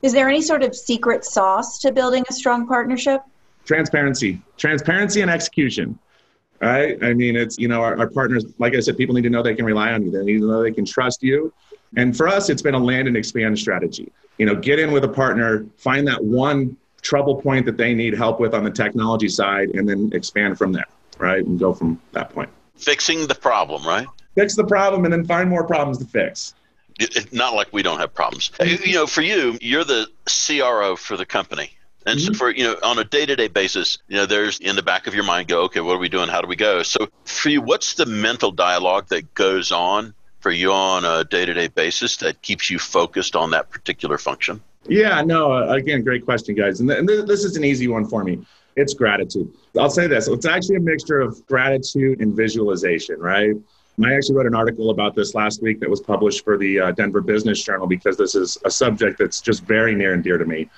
Is 0.00 0.12
there 0.12 0.28
any 0.28 0.40
sort 0.40 0.62
of 0.62 0.76
secret 0.76 1.24
sauce 1.24 1.78
to 1.80 1.90
building 1.90 2.24
a 2.28 2.32
strong 2.32 2.66
partnership? 2.68 3.20
Transparency, 3.64 4.40
transparency 4.56 5.22
and 5.22 5.30
execution. 5.30 5.98
Right? 6.60 7.02
I 7.02 7.14
mean, 7.14 7.36
it's, 7.36 7.58
you 7.58 7.68
know, 7.68 7.82
our, 7.82 7.98
our 7.98 8.08
partners, 8.08 8.44
like 8.58 8.74
I 8.74 8.80
said, 8.80 8.96
people 8.96 9.14
need 9.14 9.22
to 9.22 9.30
know 9.30 9.42
they 9.42 9.54
can 9.54 9.64
rely 9.64 9.92
on 9.92 10.02
you. 10.02 10.10
They 10.10 10.24
need 10.24 10.40
to 10.40 10.46
know 10.46 10.62
they 10.62 10.72
can 10.72 10.84
trust 10.84 11.22
you. 11.22 11.52
And 11.96 12.16
for 12.16 12.28
us, 12.28 12.48
it's 12.48 12.62
been 12.62 12.74
a 12.74 12.78
land 12.78 13.08
and 13.08 13.16
expand 13.16 13.58
strategy. 13.58 14.12
You 14.38 14.46
know, 14.46 14.54
get 14.54 14.78
in 14.78 14.92
with 14.92 15.04
a 15.04 15.08
partner, 15.08 15.66
find 15.76 16.06
that 16.08 16.22
one 16.22 16.76
trouble 17.00 17.40
point 17.40 17.64
that 17.66 17.76
they 17.76 17.94
need 17.94 18.14
help 18.14 18.40
with 18.40 18.54
on 18.54 18.64
the 18.64 18.70
technology 18.70 19.28
side, 19.28 19.70
and 19.70 19.88
then 19.88 20.10
expand 20.12 20.58
from 20.58 20.72
there, 20.72 20.86
right? 21.18 21.44
And 21.44 21.58
go 21.58 21.72
from 21.72 22.00
that 22.12 22.30
point. 22.30 22.50
Fixing 22.76 23.26
the 23.26 23.34
problem, 23.34 23.86
right? 23.86 24.06
Fix 24.34 24.54
the 24.54 24.64
problem 24.64 25.04
and 25.04 25.12
then 25.12 25.24
find 25.24 25.48
more 25.48 25.64
problems 25.64 25.98
to 25.98 26.04
fix 26.04 26.54
it, 26.98 27.32
not 27.32 27.54
like 27.54 27.72
we 27.72 27.82
don't 27.82 27.98
have 27.98 28.14
problems. 28.14 28.50
You 28.60 28.94
know, 28.94 29.06
for 29.06 29.22
you, 29.22 29.58
you're 29.60 29.84
the 29.84 30.08
CRO 30.26 30.96
for 30.96 31.16
the 31.16 31.26
company. 31.26 31.72
And 32.06 32.18
mm-hmm. 32.18 32.32
so 32.32 32.38
for, 32.38 32.50
you 32.50 32.64
know, 32.64 32.76
on 32.82 32.98
a 32.98 33.04
day-to-day 33.04 33.48
basis, 33.48 33.98
you 34.08 34.16
know, 34.16 34.26
there's 34.26 34.58
in 34.60 34.76
the 34.76 34.82
back 34.82 35.06
of 35.06 35.14
your 35.14 35.24
mind 35.24 35.48
go, 35.48 35.62
okay, 35.64 35.80
what 35.80 35.94
are 35.94 35.98
we 35.98 36.08
doing? 36.08 36.28
How 36.28 36.40
do 36.40 36.48
we 36.48 36.56
go? 36.56 36.82
So 36.82 37.08
for 37.24 37.48
you, 37.50 37.60
what's 37.60 37.94
the 37.94 38.06
mental 38.06 38.50
dialogue 38.50 39.08
that 39.08 39.34
goes 39.34 39.72
on 39.72 40.14
for 40.40 40.50
you 40.50 40.72
on 40.72 41.04
a 41.04 41.24
day-to-day 41.24 41.68
basis 41.68 42.16
that 42.18 42.40
keeps 42.42 42.70
you 42.70 42.78
focused 42.78 43.36
on 43.36 43.50
that 43.50 43.70
particular 43.70 44.16
function? 44.16 44.62
Yeah, 44.86 45.20
no, 45.22 45.52
uh, 45.52 45.74
again, 45.74 46.02
great 46.02 46.24
question, 46.24 46.54
guys. 46.54 46.80
And, 46.80 46.88
th- 46.88 46.98
and 46.98 47.08
th- 47.08 47.26
this 47.26 47.44
is 47.44 47.56
an 47.56 47.64
easy 47.64 47.88
one 47.88 48.06
for 48.08 48.24
me. 48.24 48.46
It's 48.76 48.94
gratitude. 48.94 49.52
I'll 49.78 49.90
say 49.90 50.06
this 50.06 50.28
it's 50.28 50.46
actually 50.46 50.76
a 50.76 50.80
mixture 50.80 51.20
of 51.20 51.44
gratitude 51.46 52.20
and 52.20 52.34
visualization, 52.34 53.18
right? 53.18 53.56
I 54.04 54.14
actually 54.14 54.36
wrote 54.36 54.46
an 54.46 54.54
article 54.54 54.90
about 54.90 55.14
this 55.14 55.34
last 55.34 55.60
week 55.62 55.80
that 55.80 55.90
was 55.90 56.00
published 56.00 56.44
for 56.44 56.56
the 56.56 56.80
uh, 56.80 56.92
Denver 56.92 57.20
Business 57.20 57.62
Journal 57.62 57.86
because 57.86 58.16
this 58.16 58.34
is 58.34 58.56
a 58.64 58.70
subject 58.70 59.18
that's 59.18 59.40
just 59.40 59.64
very 59.64 59.94
near 59.94 60.14
and 60.14 60.22
dear 60.22 60.38
to 60.38 60.44
me. 60.44 60.70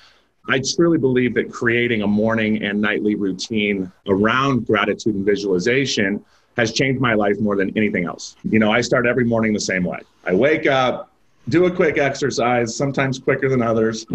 I 0.49 0.61
truly 0.75 0.97
believe 0.97 1.35
that 1.35 1.51
creating 1.51 2.01
a 2.01 2.07
morning 2.07 2.63
and 2.63 2.81
nightly 2.81 3.13
routine 3.15 3.91
around 4.07 4.65
gratitude 4.65 5.13
and 5.13 5.23
visualization 5.23 6.25
has 6.57 6.73
changed 6.73 6.99
my 6.99 7.13
life 7.13 7.39
more 7.39 7.55
than 7.55 7.75
anything 7.77 8.05
else. 8.05 8.35
You 8.43 8.57
know, 8.57 8.71
I 8.71 8.81
start 8.81 9.05
every 9.05 9.23
morning 9.23 9.53
the 9.53 9.59
same 9.59 9.83
way. 9.83 9.99
I 10.25 10.33
wake 10.33 10.65
up, 10.65 11.11
do 11.49 11.65
a 11.65 11.71
quick 11.71 11.99
exercise, 11.99 12.75
sometimes 12.75 13.19
quicker 13.19 13.49
than 13.49 13.61
others, 13.61 14.05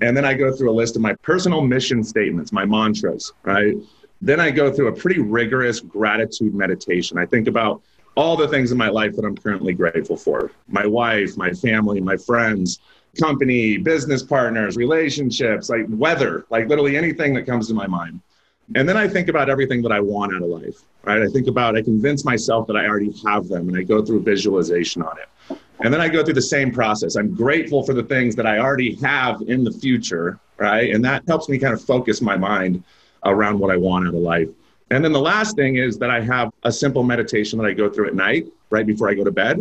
and 0.00 0.16
then 0.16 0.24
I 0.24 0.34
go 0.34 0.54
through 0.54 0.70
a 0.70 0.72
list 0.72 0.94
of 0.96 1.02
my 1.02 1.14
personal 1.16 1.60
mission 1.60 2.04
statements, 2.04 2.52
my 2.52 2.64
mantras, 2.64 3.32
right? 3.42 3.74
Then 4.22 4.40
I 4.40 4.50
go 4.50 4.72
through 4.72 4.88
a 4.88 4.92
pretty 4.92 5.20
rigorous 5.20 5.80
gratitude 5.80 6.54
meditation. 6.54 7.18
I 7.18 7.26
think 7.26 7.48
about 7.48 7.82
all 8.16 8.36
the 8.36 8.48
things 8.48 8.72
in 8.72 8.78
my 8.78 8.88
life 8.88 9.16
that 9.16 9.24
I'm 9.24 9.36
currently 9.36 9.74
grateful 9.74 10.16
for 10.16 10.50
my 10.68 10.86
wife, 10.86 11.36
my 11.36 11.50
family, 11.50 12.00
my 12.00 12.16
friends, 12.16 12.80
company, 13.20 13.76
business 13.76 14.22
partners, 14.22 14.76
relationships, 14.76 15.68
like 15.68 15.86
weather, 15.88 16.46
like 16.50 16.68
literally 16.68 16.96
anything 16.96 17.34
that 17.34 17.46
comes 17.46 17.68
to 17.68 17.74
my 17.74 17.86
mind. 17.86 18.20
And 18.74 18.88
then 18.88 18.96
I 18.96 19.06
think 19.06 19.28
about 19.28 19.50
everything 19.50 19.82
that 19.82 19.92
I 19.92 20.00
want 20.00 20.34
out 20.34 20.42
of 20.42 20.48
life, 20.48 20.82
right? 21.02 21.20
I 21.20 21.28
think 21.28 21.48
about, 21.48 21.76
I 21.76 21.82
convince 21.82 22.24
myself 22.24 22.66
that 22.68 22.76
I 22.76 22.86
already 22.86 23.12
have 23.26 23.48
them 23.48 23.68
and 23.68 23.76
I 23.76 23.82
go 23.82 24.04
through 24.04 24.22
visualization 24.22 25.02
on 25.02 25.16
it. 25.18 25.58
And 25.80 25.92
then 25.92 26.00
I 26.00 26.08
go 26.08 26.24
through 26.24 26.34
the 26.34 26.42
same 26.42 26.72
process. 26.72 27.16
I'm 27.16 27.34
grateful 27.34 27.82
for 27.82 27.92
the 27.92 28.02
things 28.02 28.34
that 28.36 28.46
I 28.46 28.58
already 28.58 28.94
have 28.96 29.42
in 29.42 29.64
the 29.64 29.72
future, 29.72 30.38
right? 30.56 30.94
And 30.94 31.04
that 31.04 31.24
helps 31.26 31.48
me 31.48 31.58
kind 31.58 31.74
of 31.74 31.82
focus 31.82 32.22
my 32.22 32.36
mind 32.36 32.82
around 33.24 33.58
what 33.58 33.70
I 33.70 33.76
want 33.76 34.06
out 34.06 34.14
of 34.14 34.20
life. 34.20 34.48
And 34.94 35.04
then 35.04 35.12
the 35.12 35.20
last 35.20 35.56
thing 35.56 35.74
is 35.74 35.98
that 35.98 36.10
I 36.10 36.20
have 36.20 36.52
a 36.62 36.70
simple 36.70 37.02
meditation 37.02 37.58
that 37.58 37.64
I 37.64 37.72
go 37.72 37.90
through 37.90 38.06
at 38.06 38.14
night, 38.14 38.46
right 38.70 38.86
before 38.86 39.10
I 39.10 39.14
go 39.14 39.24
to 39.24 39.32
bed. 39.32 39.56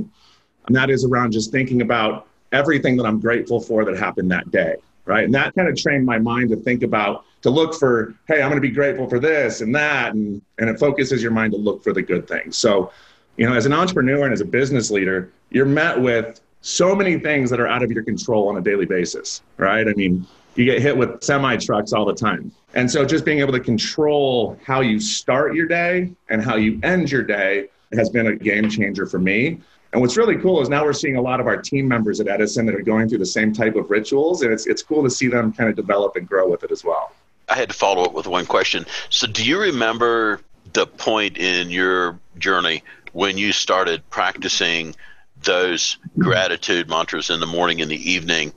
And 0.68 0.76
that 0.76 0.92
is 0.92 1.06
around 1.06 1.32
just 1.32 1.52
thinking 1.52 1.82
about 1.82 2.28
everything 2.52 2.96
that 2.98 3.06
I'm 3.08 3.20
grateful 3.20 3.60
for 3.60 3.84
that 3.84 3.98
happened 3.98 4.30
that 4.30 4.52
day, 4.52 4.76
right? 5.06 5.24
And 5.24 5.34
that 5.34 5.56
kind 5.56 5.68
of 5.68 5.76
trained 5.76 6.06
my 6.06 6.20
mind 6.20 6.52
to 6.52 6.56
think 6.58 6.84
about, 6.84 7.26
to 7.42 7.50
look 7.50 7.74
for, 7.74 8.14
hey, 8.28 8.44
I'm 8.44 8.50
going 8.52 8.62
to 8.62 8.68
be 8.68 8.70
grateful 8.70 9.10
for 9.10 9.20
this 9.20 9.62
and 9.62 9.74
that. 9.74 10.14
And, 10.14 10.40
and 10.60 10.70
it 10.70 10.78
focuses 10.78 11.24
your 11.24 11.32
mind 11.32 11.54
to 11.54 11.58
look 11.58 11.84
for 11.84 11.94
the 11.94 12.04
good 12.04 12.28
things. 12.28 12.56
So, 12.56 12.92
you 13.36 13.50
know, 13.50 13.56
as 13.56 13.66
an 13.66 13.74
entrepreneur 13.74 14.26
and 14.26 14.34
as 14.34 14.42
a 14.42 14.46
business 14.46 14.92
leader, 14.92 15.32
you're 15.50 15.66
met 15.66 16.00
with 16.00 16.42
so 16.62 16.96
many 16.96 17.18
things 17.18 17.50
that 17.50 17.60
are 17.60 17.68
out 17.68 17.82
of 17.82 17.92
your 17.92 18.04
control 18.04 18.50
on 18.50 18.58
a 18.58 18.62
daily 18.62 18.86
basis, 18.86 19.42
right? 19.58 19.88
I 19.88 19.94
mean, 19.94 20.28
you 20.56 20.66
get 20.66 20.82
hit 20.82 20.96
with 20.96 21.24
semi 21.24 21.58
trucks 21.58 21.94
all 21.94 22.06
the 22.06 22.14
time. 22.14 22.52
And 22.76 22.90
so 22.90 23.06
just 23.06 23.26
being 23.26 23.40
able 23.40 23.54
to 23.54 23.60
control 23.60 24.58
how 24.66 24.82
you 24.82 25.00
start 25.00 25.56
your 25.56 25.68
day 25.68 26.12
and 26.30 26.44
how 26.44 26.56
you 26.56 26.80
end 26.84 27.12
your 27.12 27.24
day 27.24 27.70
has 27.94 28.10
been 28.10 28.28
a 28.28 28.36
game 28.36 28.70
changer 28.70 29.06
for 29.06 29.20
me. 29.20 29.60
And 29.92 30.02
what's 30.02 30.18
really 30.18 30.38
cool 30.38 30.60
is 30.62 30.70
now 30.70 30.84
we're 30.84 30.94
seeing 30.94 31.18
a 31.18 31.22
lot 31.22 31.40
of 31.40 31.46
our 31.46 31.58
team 31.58 31.88
members 31.88 32.20
at 32.20 32.28
Edison 32.28 32.66
that 32.66 32.74
are 32.74 32.82
going 32.82 33.08
through 33.08 33.20
the 33.20 33.26
same 33.28 33.54
type 33.54 33.76
of 33.76 33.92
rituals. 33.92 34.42
And 34.42 34.52
it's, 34.52 34.66
it's 34.66 34.82
cool 34.82 35.04
to 35.04 35.10
see 35.10 35.28
them 35.28 35.54
kind 35.54 35.70
of 35.70 35.76
develop 35.76 36.16
and 36.16 36.28
grow 36.28 36.50
with 36.50 36.64
it 36.64 36.72
as 36.72 36.84
well. 36.84 37.14
I 37.48 37.56
had 37.56 37.70
to 37.70 37.76
follow 37.76 38.04
up 38.04 38.14
with 38.14 38.26
one 38.26 38.48
question. 38.48 38.86
So, 39.10 39.28
do 39.28 39.46
you 39.46 39.60
remember 39.60 40.42
the 40.72 40.88
point 40.88 41.38
in 41.38 41.70
your 41.70 42.20
journey 42.40 42.84
when 43.12 43.38
you 43.38 43.52
started 43.52 44.02
practicing 44.10 44.96
those 45.44 45.98
gratitude 46.18 46.90
mantras 46.90 47.30
in 47.30 47.40
the 47.40 47.46
morning 47.46 47.82
and 47.82 47.92
the 47.92 48.12
evening? 48.12 48.54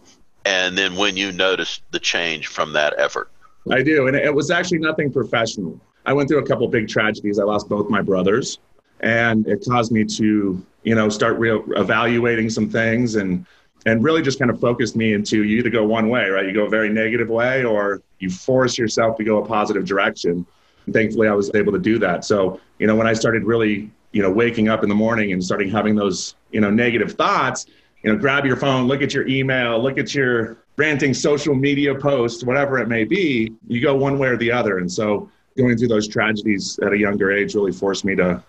And 0.47 0.79
then 0.79 0.95
when 0.95 1.17
you 1.17 1.33
noticed 1.33 1.83
the 1.91 1.99
change 1.99 2.47
from 2.47 2.73
that 2.75 2.95
effort? 2.99 3.31
I 3.69 3.83
do. 3.83 4.07
And 4.07 4.17
it 4.17 4.33
was 4.33 4.53
actually 4.53 4.79
nothing 4.79 5.13
professional. 5.13 5.81
I 6.07 6.13
went 6.13 6.29
through 6.29 6.39
a 6.39 6.47
couple 6.47 6.69
big 6.69 6.89
tragedies. 6.89 7.41
I 7.41 7.43
lost 7.43 7.69
both 7.69 7.91
my 7.91 8.01
brothers, 8.01 8.61
and 9.01 9.45
it 9.49 9.65
caused 9.69 9.91
me 9.91 10.05
to, 10.05 10.65
you 10.85 10.95
know, 10.95 11.09
start 11.09 11.37
re- 11.39 11.61
evaluating 11.75 12.49
some 12.49 12.71
things 12.71 13.17
and 13.17 13.45
and 13.87 14.03
really 14.05 14.23
just 14.23 14.39
kind 14.39 14.51
of 14.51 14.61
focused 14.61 14.97
me 14.97 15.15
into 15.15 15.45
you 15.45 15.59
either 15.59 15.71
go 15.71 15.85
one 15.85 16.09
way, 16.09 16.29
right? 16.29 16.47
You 16.47 16.53
go 16.53 16.65
a 16.67 16.69
very 16.69 16.89
negative 16.89 17.29
way 17.29 17.65
or 17.65 18.03
you 18.19 18.31
force 18.31 18.79
yourself 18.79 19.17
to 19.17 19.25
go 19.25 19.43
a 19.43 19.47
positive 19.47 19.85
direction. 19.85 20.45
And 20.87 20.95
thankfully 20.95 21.29
I 21.29 21.35
was 21.35 21.53
able 21.55 21.73
to 21.73 21.79
do 21.79 21.97
that. 22.01 22.25
So, 22.25 22.61
you 22.81 22.89
know, 22.89 22.97
when 22.97 23.07
I 23.07 23.13
started 23.13 23.45
really, 23.45 23.89
you 24.11 24.23
know, 24.23 24.31
waking 24.31 24.69
up 24.69 24.83
in 24.83 24.89
the 24.89 24.95
morning 24.95 25.33
and 25.33 25.43
starting 25.43 25.71
having 25.71 25.95
those, 25.95 26.35
you 26.51 26.61
know, 26.61 26.71
negative 26.71 27.13
thoughts, 27.13 27.67
you 28.07 28.13
know, 28.13 28.19
grab 28.19 28.47
your 28.47 28.57
phone, 28.57 28.87
look 28.87 29.03
at 29.03 29.13
your 29.13 29.27
email, 29.27 29.83
look 29.83 29.99
at 29.99 30.15
your 30.15 30.59
ranting 30.77 31.13
social 31.13 31.57
media 31.57 31.93
posts, 31.93 32.45
whatever 32.45 32.79
it 32.79 32.87
may 32.87 33.03
be, 33.03 33.53
you 33.67 33.81
go 33.81 33.97
one 33.97 34.17
way 34.17 34.29
or 34.29 34.37
the 34.37 34.53
other. 34.53 34.79
And 34.79 34.91
so 34.91 35.29
going 35.57 35.77
through 35.77 35.89
those 35.89 36.07
tragedies 36.07 36.79
at 36.85 36.93
a 36.93 36.99
younger 36.99 37.33
age 37.33 37.57
really 37.57 37.73
forced 37.73 38.05
me 38.05 38.15
to 38.15 38.43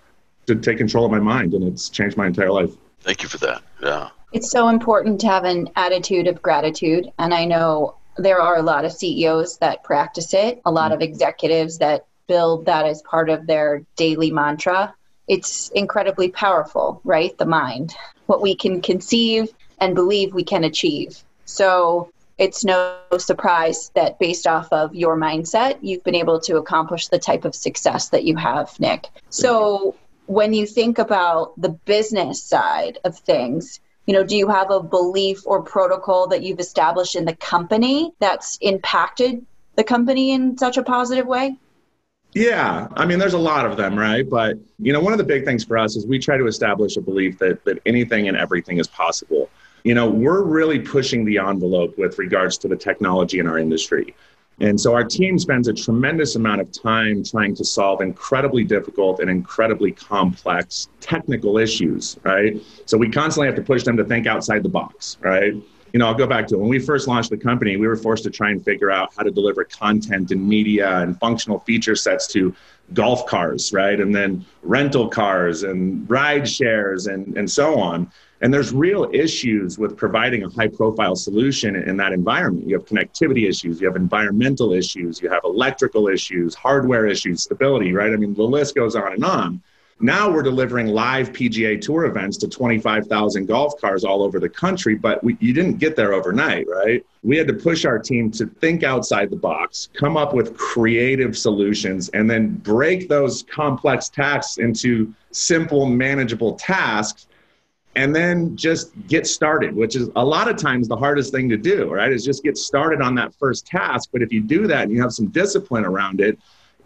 to 0.46 0.56
take 0.56 0.78
control 0.78 1.06
of 1.06 1.12
my 1.12 1.20
mind 1.20 1.54
and 1.56 1.64
it's 1.64 1.90
changed 1.90 2.16
my 2.16 2.28
entire 2.28 2.52
life. 2.52 2.72
Thank 3.02 3.22
you 3.24 3.28
for 3.28 3.38
that. 3.40 3.64
Yeah. 3.82 4.10
It's 4.32 4.50
so 4.50 4.70
important 4.70 5.20
to 5.22 5.28
have 5.28 5.44
an 5.44 5.70
attitude 5.76 6.28
of 6.28 6.42
gratitude. 6.42 7.12
And 7.18 7.34
I 7.34 7.44
know 7.44 7.98
there 8.16 8.40
are 8.40 8.58
a 8.58 8.62
lot 8.62 8.86
of 8.86 8.94
CEOs 8.94 9.58
that 9.58 9.84
practice 9.84 10.34
it, 10.34 10.62
a 10.66 10.72
lot 10.72 10.94
of 10.94 11.02
executives 11.02 11.80
that 11.80 12.06
build 12.28 12.68
that 12.68 12.86
as 12.86 13.02
part 13.02 13.30
of 13.30 13.46
their 13.46 13.84
daily 13.98 14.32
mantra. 14.32 14.94
It's 15.28 15.70
incredibly 15.70 16.30
powerful, 16.30 17.02
right? 17.04 17.38
The 17.38 17.46
mind, 17.46 17.94
what 18.28 18.42
we 18.42 18.56
can 18.56 18.82
conceive 18.82 19.54
and 19.80 19.96
believe 19.96 20.34
we 20.34 20.44
can 20.44 20.64
achieve. 20.64 21.24
So 21.46 22.12
it's 22.38 22.64
no 22.64 22.98
surprise 23.18 23.92
that 23.96 24.20
based 24.20 24.46
off 24.46 24.72
of 24.72 24.94
your 24.94 25.18
mindset, 25.18 25.80
you've 25.82 26.04
been 26.04 26.16
able 26.16 26.40
to 26.42 26.58
accomplish 26.58 27.08
the 27.08 27.18
type 27.18 27.46
of 27.46 27.56
success 27.56 28.10
that 28.10 28.24
you 28.24 28.36
have, 28.36 28.80
Nick. 28.80 29.08
So 29.30 29.96
when 30.28 30.54
you 30.54 30.68
think 30.68 31.00
about 31.00 31.60
the 31.60 31.70
business 31.70 32.44
side 32.44 33.00
of 33.04 33.18
things, 33.18 33.80
you 34.06 34.14
know, 34.14 34.24
do 34.24 34.38
you 34.38 34.48
have 34.48 34.72
a 34.72 34.82
belief 34.82 35.42
or 35.46 35.62
protocol 35.64 36.28
that 36.28 36.44
you've 36.44 36.60
established 36.60 37.16
in 37.16 37.26
the 37.26 37.36
company 37.36 38.14
that's 38.20 38.58
impacted 38.62 39.46
the 39.76 39.84
company 39.84 40.32
in 40.32 40.58
such 40.58 40.78
a 40.78 40.84
positive 40.84 41.28
way? 41.28 41.58
Yeah, 42.38 42.88
I 42.96 43.06
mean, 43.06 43.20
there's 43.20 43.34
a 43.34 43.40
lot 43.40 43.66
of 43.66 43.78
them, 43.78 43.98
right? 43.98 44.30
But 44.30 44.58
you 44.80 44.94
know, 44.94 45.00
one 45.00 45.14
of 45.14 45.18
the 45.18 45.24
big 45.24 45.46
things 45.46 45.64
for 45.64 45.78
us 45.78 45.96
is 45.96 46.06
we 46.06 46.20
try 46.20 46.38
to 46.38 46.48
establish 46.48 46.98
a 46.98 47.02
belief 47.02 47.38
that 47.40 47.64
that 47.66 47.80
anything 47.86 48.28
and 48.28 48.38
everything 48.38 48.78
is 48.78 48.88
possible 48.88 49.50
you 49.88 49.94
know, 49.94 50.10
we're 50.10 50.44
really 50.44 50.80
pushing 50.80 51.24
the 51.24 51.38
envelope 51.38 51.98
with 51.98 52.20
regards 52.20 52.58
to 52.58 52.68
the 52.68 52.76
technology 52.76 53.40
in 53.40 53.48
our 53.48 53.58
industry. 53.58 54.14
And 54.60 54.80
so 54.82 54.94
our 54.94 55.06
team 55.06 55.40
spends 55.40 55.70
a 55.70 55.74
tremendous 55.74 56.36
amount 56.36 56.60
of 56.60 56.70
time 56.74 57.24
trying 57.24 57.56
to 57.56 57.64
solve 57.64 58.02
incredibly 58.02 58.66
difficult 58.66 59.22
and 59.22 59.30
incredibly 59.30 59.94
complex 59.94 60.90
technical 61.00 61.58
issues, 61.58 62.18
right? 62.24 62.62
So 62.86 62.98
we 62.98 63.10
constantly 63.10 63.48
have 63.48 63.56
to 63.56 63.62
push 63.62 63.84
them 63.84 63.96
to 63.96 64.04
think 64.04 64.28
outside 64.28 64.62
the 64.62 64.70
box, 64.70 65.18
right? 65.22 65.54
You 65.94 66.00
know, 66.00 66.08
I'll 66.08 66.14
go 66.14 66.28
back 66.28 66.48
to 66.48 66.58
when 66.58 66.70
we 66.70 66.80
first 66.80 67.08
launched 67.08 67.30
the 67.30 67.38
company, 67.38 67.78
we 67.78 67.88
were 67.88 67.96
forced 67.96 68.24
to 68.24 68.30
try 68.30 68.52
and 68.52 68.64
figure 68.64 68.92
out 68.92 69.14
how 69.16 69.24
to 69.24 69.32
deliver 69.32 69.64
content 69.64 70.32
and 70.32 70.48
media 70.48 71.00
and 71.00 71.18
functional 71.20 71.60
feature 71.62 71.96
sets 71.96 72.28
to 72.34 72.54
golf 72.94 73.26
cars, 73.26 73.72
right? 73.74 74.00
And 74.00 74.14
then 74.14 74.46
rental 74.64 75.08
cars 75.08 75.64
and 75.64 76.10
ride 76.10 76.48
shares 76.48 77.08
and, 77.08 77.38
and 77.38 77.50
so 77.50 77.80
on. 77.80 78.12
And 78.42 78.54
there's 78.54 78.72
real 78.72 79.10
issues 79.14 79.80
with 79.80 79.98
providing 79.98 80.44
a 80.44 80.50
high 80.50 80.68
profile 80.68 81.16
solution 81.16 81.76
in 81.76 81.98
that 81.98 82.14
environment. 82.14 82.68
You 82.68 82.76
have 82.76 82.86
connectivity 82.86 83.50
issues, 83.50 83.82
you 83.82 83.88
have 83.88 83.96
environmental 83.96 84.74
issues, 84.74 85.22
you 85.22 85.30
have 85.30 85.42
electrical 85.44 86.08
issues, 86.08 86.54
hardware 86.54 87.08
issues, 87.08 87.44
stability, 87.44 87.94
right? 87.94 88.14
I 88.14 88.16
mean, 88.16 88.36
the 88.36 88.44
list 88.44 88.76
goes 88.76 88.96
on 88.96 89.14
and 89.14 89.26
on. 89.26 89.62
Now 90.00 90.30
we're 90.30 90.44
delivering 90.44 90.88
live 90.88 91.32
PGA 91.32 91.82
Tour 91.82 92.06
events 92.06 92.38
to 92.38 92.48
25,000 92.48 93.48
golf 93.48 93.82
cars 93.82 94.04
all 94.04 94.22
over 94.22 94.40
the 94.40 94.50
country, 94.50 94.94
but 94.94 95.24
we, 95.24 95.38
you 95.40 95.54
didn't 95.54 95.80
get 95.80 95.96
there 95.96 96.14
overnight, 96.14 96.68
right? 96.70 97.04
We 97.24 97.36
had 97.36 97.48
to 97.48 97.54
push 97.54 97.84
our 97.84 97.98
team 97.98 98.30
to 98.32 98.46
think 98.46 98.84
outside 98.84 99.32
the 99.32 99.38
box, 99.38 99.90
come 99.94 100.16
up 100.16 100.36
with 100.36 100.56
creative 100.56 101.36
solutions, 101.36 102.10
and 102.10 102.30
then 102.30 102.58
break 102.58 103.10
those 103.10 103.42
complex 103.44 104.08
tasks 104.08 104.60
into 104.60 105.14
simple, 105.32 105.88
manageable 105.88 106.54
tasks 106.54 107.28
and 107.98 108.16
then 108.16 108.56
just 108.56 108.92
get 109.08 109.26
started, 109.26 109.76
which 109.76 109.96
is 109.96 110.10
a 110.16 110.24
lot 110.24 110.48
of 110.48 110.56
times 110.56 110.88
the 110.88 110.96
hardest 110.96 111.34
thing 111.34 111.50
to 111.50 111.58
do, 111.58 111.92
right? 111.92 112.12
Is 112.12 112.24
just 112.24 112.44
get 112.44 112.56
started 112.56 113.02
on 113.02 113.16
that 113.16 113.34
first 113.34 113.66
task. 113.66 114.10
But 114.14 114.22
if 114.22 114.32
you 114.32 114.40
do 114.40 114.68
that 114.68 114.84
and 114.84 114.92
you 114.92 115.02
have 115.02 115.12
some 115.12 115.30
discipline 115.30 115.84
around 115.84 116.22
it, 116.22 116.38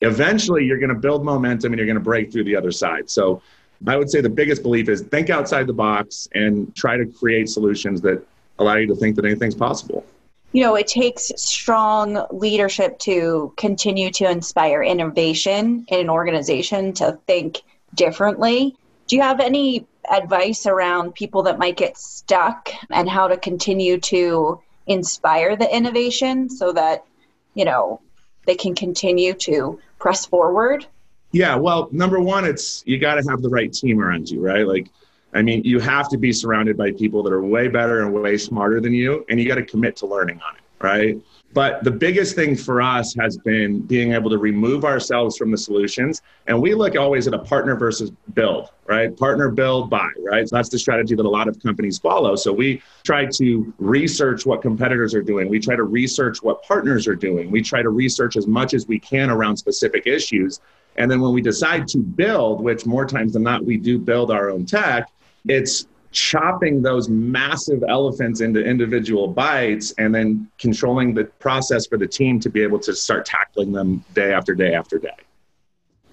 eventually 0.02 0.66
you're 0.66 0.80
going 0.80 0.94
to 0.94 0.96
build 1.00 1.24
momentum 1.24 1.72
and 1.72 1.78
you're 1.78 1.86
going 1.86 1.96
to 1.96 2.04
break 2.04 2.32
through 2.32 2.44
the 2.44 2.56
other 2.56 2.72
side. 2.72 3.10
So 3.10 3.42
I 3.88 3.98
would 3.98 4.10
say 4.10 4.22
the 4.22 4.30
biggest 4.30 4.62
belief 4.64 4.90
is 4.90 5.02
think 5.02 5.30
outside 5.30 5.68
the 5.68 5.74
box 5.74 6.28
and 6.34 6.76
try 6.76 6.98
to 6.98 7.06
create 7.06 7.50
solutions 7.50 8.02
that 8.02 8.26
allow 8.60 8.76
you 8.76 8.88
to 8.88 8.96
think 8.96 9.16
that 9.16 9.26
anything's 9.26 9.56
possible. 9.56 10.06
you 10.54 10.64
know, 10.64 10.76
it 10.76 10.88
takes 10.88 11.32
strong 11.38 12.26
leadership 12.32 13.00
to 13.00 13.54
continue 13.58 14.12
to 14.12 14.30
inspire 14.30 14.84
innovation 14.84 15.86
in 15.88 16.00
an 16.00 16.10
organization 16.10 16.94
to 16.94 17.18
think 17.26 17.62
differently. 17.96 18.76
Do 19.08 19.16
you 19.16 19.22
have 19.22 19.40
any 19.40 19.88
advice 20.12 20.66
around 20.66 21.16
people 21.16 21.44
that 21.44 21.58
might 21.58 21.78
get 21.78 21.98
stuck 21.98 22.70
and 22.90 23.10
how 23.10 23.28
to 23.28 23.38
continue 23.38 24.00
to 24.00 24.60
inspire 24.88 25.56
the 25.56 25.74
innovation 25.74 26.50
so 26.50 26.74
that, 26.74 27.06
you 27.54 27.64
know, 27.64 28.02
they 28.46 28.56
can 28.56 28.76
continue 28.76 29.34
to 29.34 29.80
press 30.02 30.26
forward? 30.26 30.86
Yeah, 31.32 31.56
well, 31.56 31.88
number 31.92 32.20
one, 32.20 32.44
it's 32.44 32.84
you 32.86 32.98
got 32.98 33.16
to 33.16 33.30
have 33.30 33.42
the 33.42 33.50
right 33.50 33.72
team 33.72 34.02
around 34.02 34.30
you, 34.30 34.42
right? 34.42 34.68
Like, 34.68 34.90
I 35.34 35.42
mean, 35.42 35.64
you 35.64 35.80
have 35.80 36.10
to 36.10 36.18
be 36.18 36.34
surrounded 36.34 36.76
by 36.76 36.92
people 36.92 37.24
that 37.24 37.32
are 37.32 37.42
way 37.42 37.70
better 37.70 38.02
and 38.02 38.14
way 38.14 38.38
smarter 38.38 38.82
than 38.82 38.94
you, 38.94 39.26
and 39.30 39.40
you 39.40 39.48
got 39.48 39.56
to 39.56 39.64
commit 39.64 39.96
to 39.98 40.08
learning 40.08 40.42
on 40.46 40.56
it, 40.56 40.84
right? 40.84 41.18
But 41.54 41.84
the 41.84 41.92
biggest 41.92 42.36
thing 42.36 42.56
for 42.56 42.82
us 42.82 43.14
has 43.16 43.38
been 43.38 43.82
being 43.82 44.14
able 44.14 44.30
to 44.30 44.38
remove 44.38 44.86
ourselves 44.86 45.38
from 45.38 45.52
the 45.52 45.58
solutions. 45.58 46.22
And 46.48 46.62
we 46.62 46.74
look 46.74 46.96
always 46.96 47.28
at 47.28 47.34
a 47.34 47.40
partner 47.40 47.76
versus 47.76 48.12
build, 48.34 48.70
right? 48.86 49.16
Partner, 49.18 49.50
build, 49.50 49.90
buy, 49.90 50.10
right? 50.20 50.48
So 50.48 50.56
that's 50.56 50.70
the 50.70 50.80
strategy 50.80 51.14
that 51.16 51.26
a 51.26 51.30
lot 51.30 51.50
of 51.50 51.62
companies 51.62 52.00
follow. 52.00 52.36
So 52.36 52.54
we 52.54 52.82
try 53.04 53.26
to 53.26 53.74
research 53.80 54.46
what 54.46 54.62
competitors 54.62 55.14
are 55.14 55.22
doing. 55.22 55.50
We 55.50 55.60
try 55.60 55.76
to 55.76 55.84
research 55.84 56.42
what 56.42 56.64
partners 56.64 57.06
are 57.08 57.16
doing. 57.16 57.52
We 57.52 57.62
try 57.62 57.82
to 57.82 57.90
research 57.90 58.38
as 58.38 58.48
much 58.48 58.74
as 58.74 58.88
we 58.88 59.00
can 59.00 59.30
around 59.30 59.58
specific 59.58 60.08
issues. 60.08 60.62
And 60.96 61.12
then 61.12 61.20
when 61.20 61.34
we 61.34 61.42
decide 61.42 61.88
to 61.90 61.98
build, 61.98 62.62
which 62.62 62.86
more 62.86 63.06
times 63.06 63.34
than 63.34 63.44
not 63.44 63.66
we 63.66 63.78
do 63.78 64.00
build 64.00 64.32
our 64.32 64.50
own 64.50 64.66
tech, 64.66 65.10
it's 65.48 65.88
chopping 66.12 66.82
those 66.82 67.10
massive 67.10 67.84
elephants 67.88 68.42
into 68.42 68.64
individual 68.64 69.28
bites 69.28 69.94
and 69.98 70.14
then 70.14 70.50
controlling 70.58 71.14
the 71.14 71.26
process 71.26 71.88
for 71.88 71.98
the 71.98 72.08
team 72.08 72.40
to 72.40 72.50
be 72.50 72.62
able 72.62 72.80
to 72.80 72.94
start 72.94 73.26
tackling 73.26 73.72
them 73.72 74.04
day 74.14 74.34
after 74.34 74.54
day 74.54 74.74
after 74.74 75.00
day. 75.00 75.16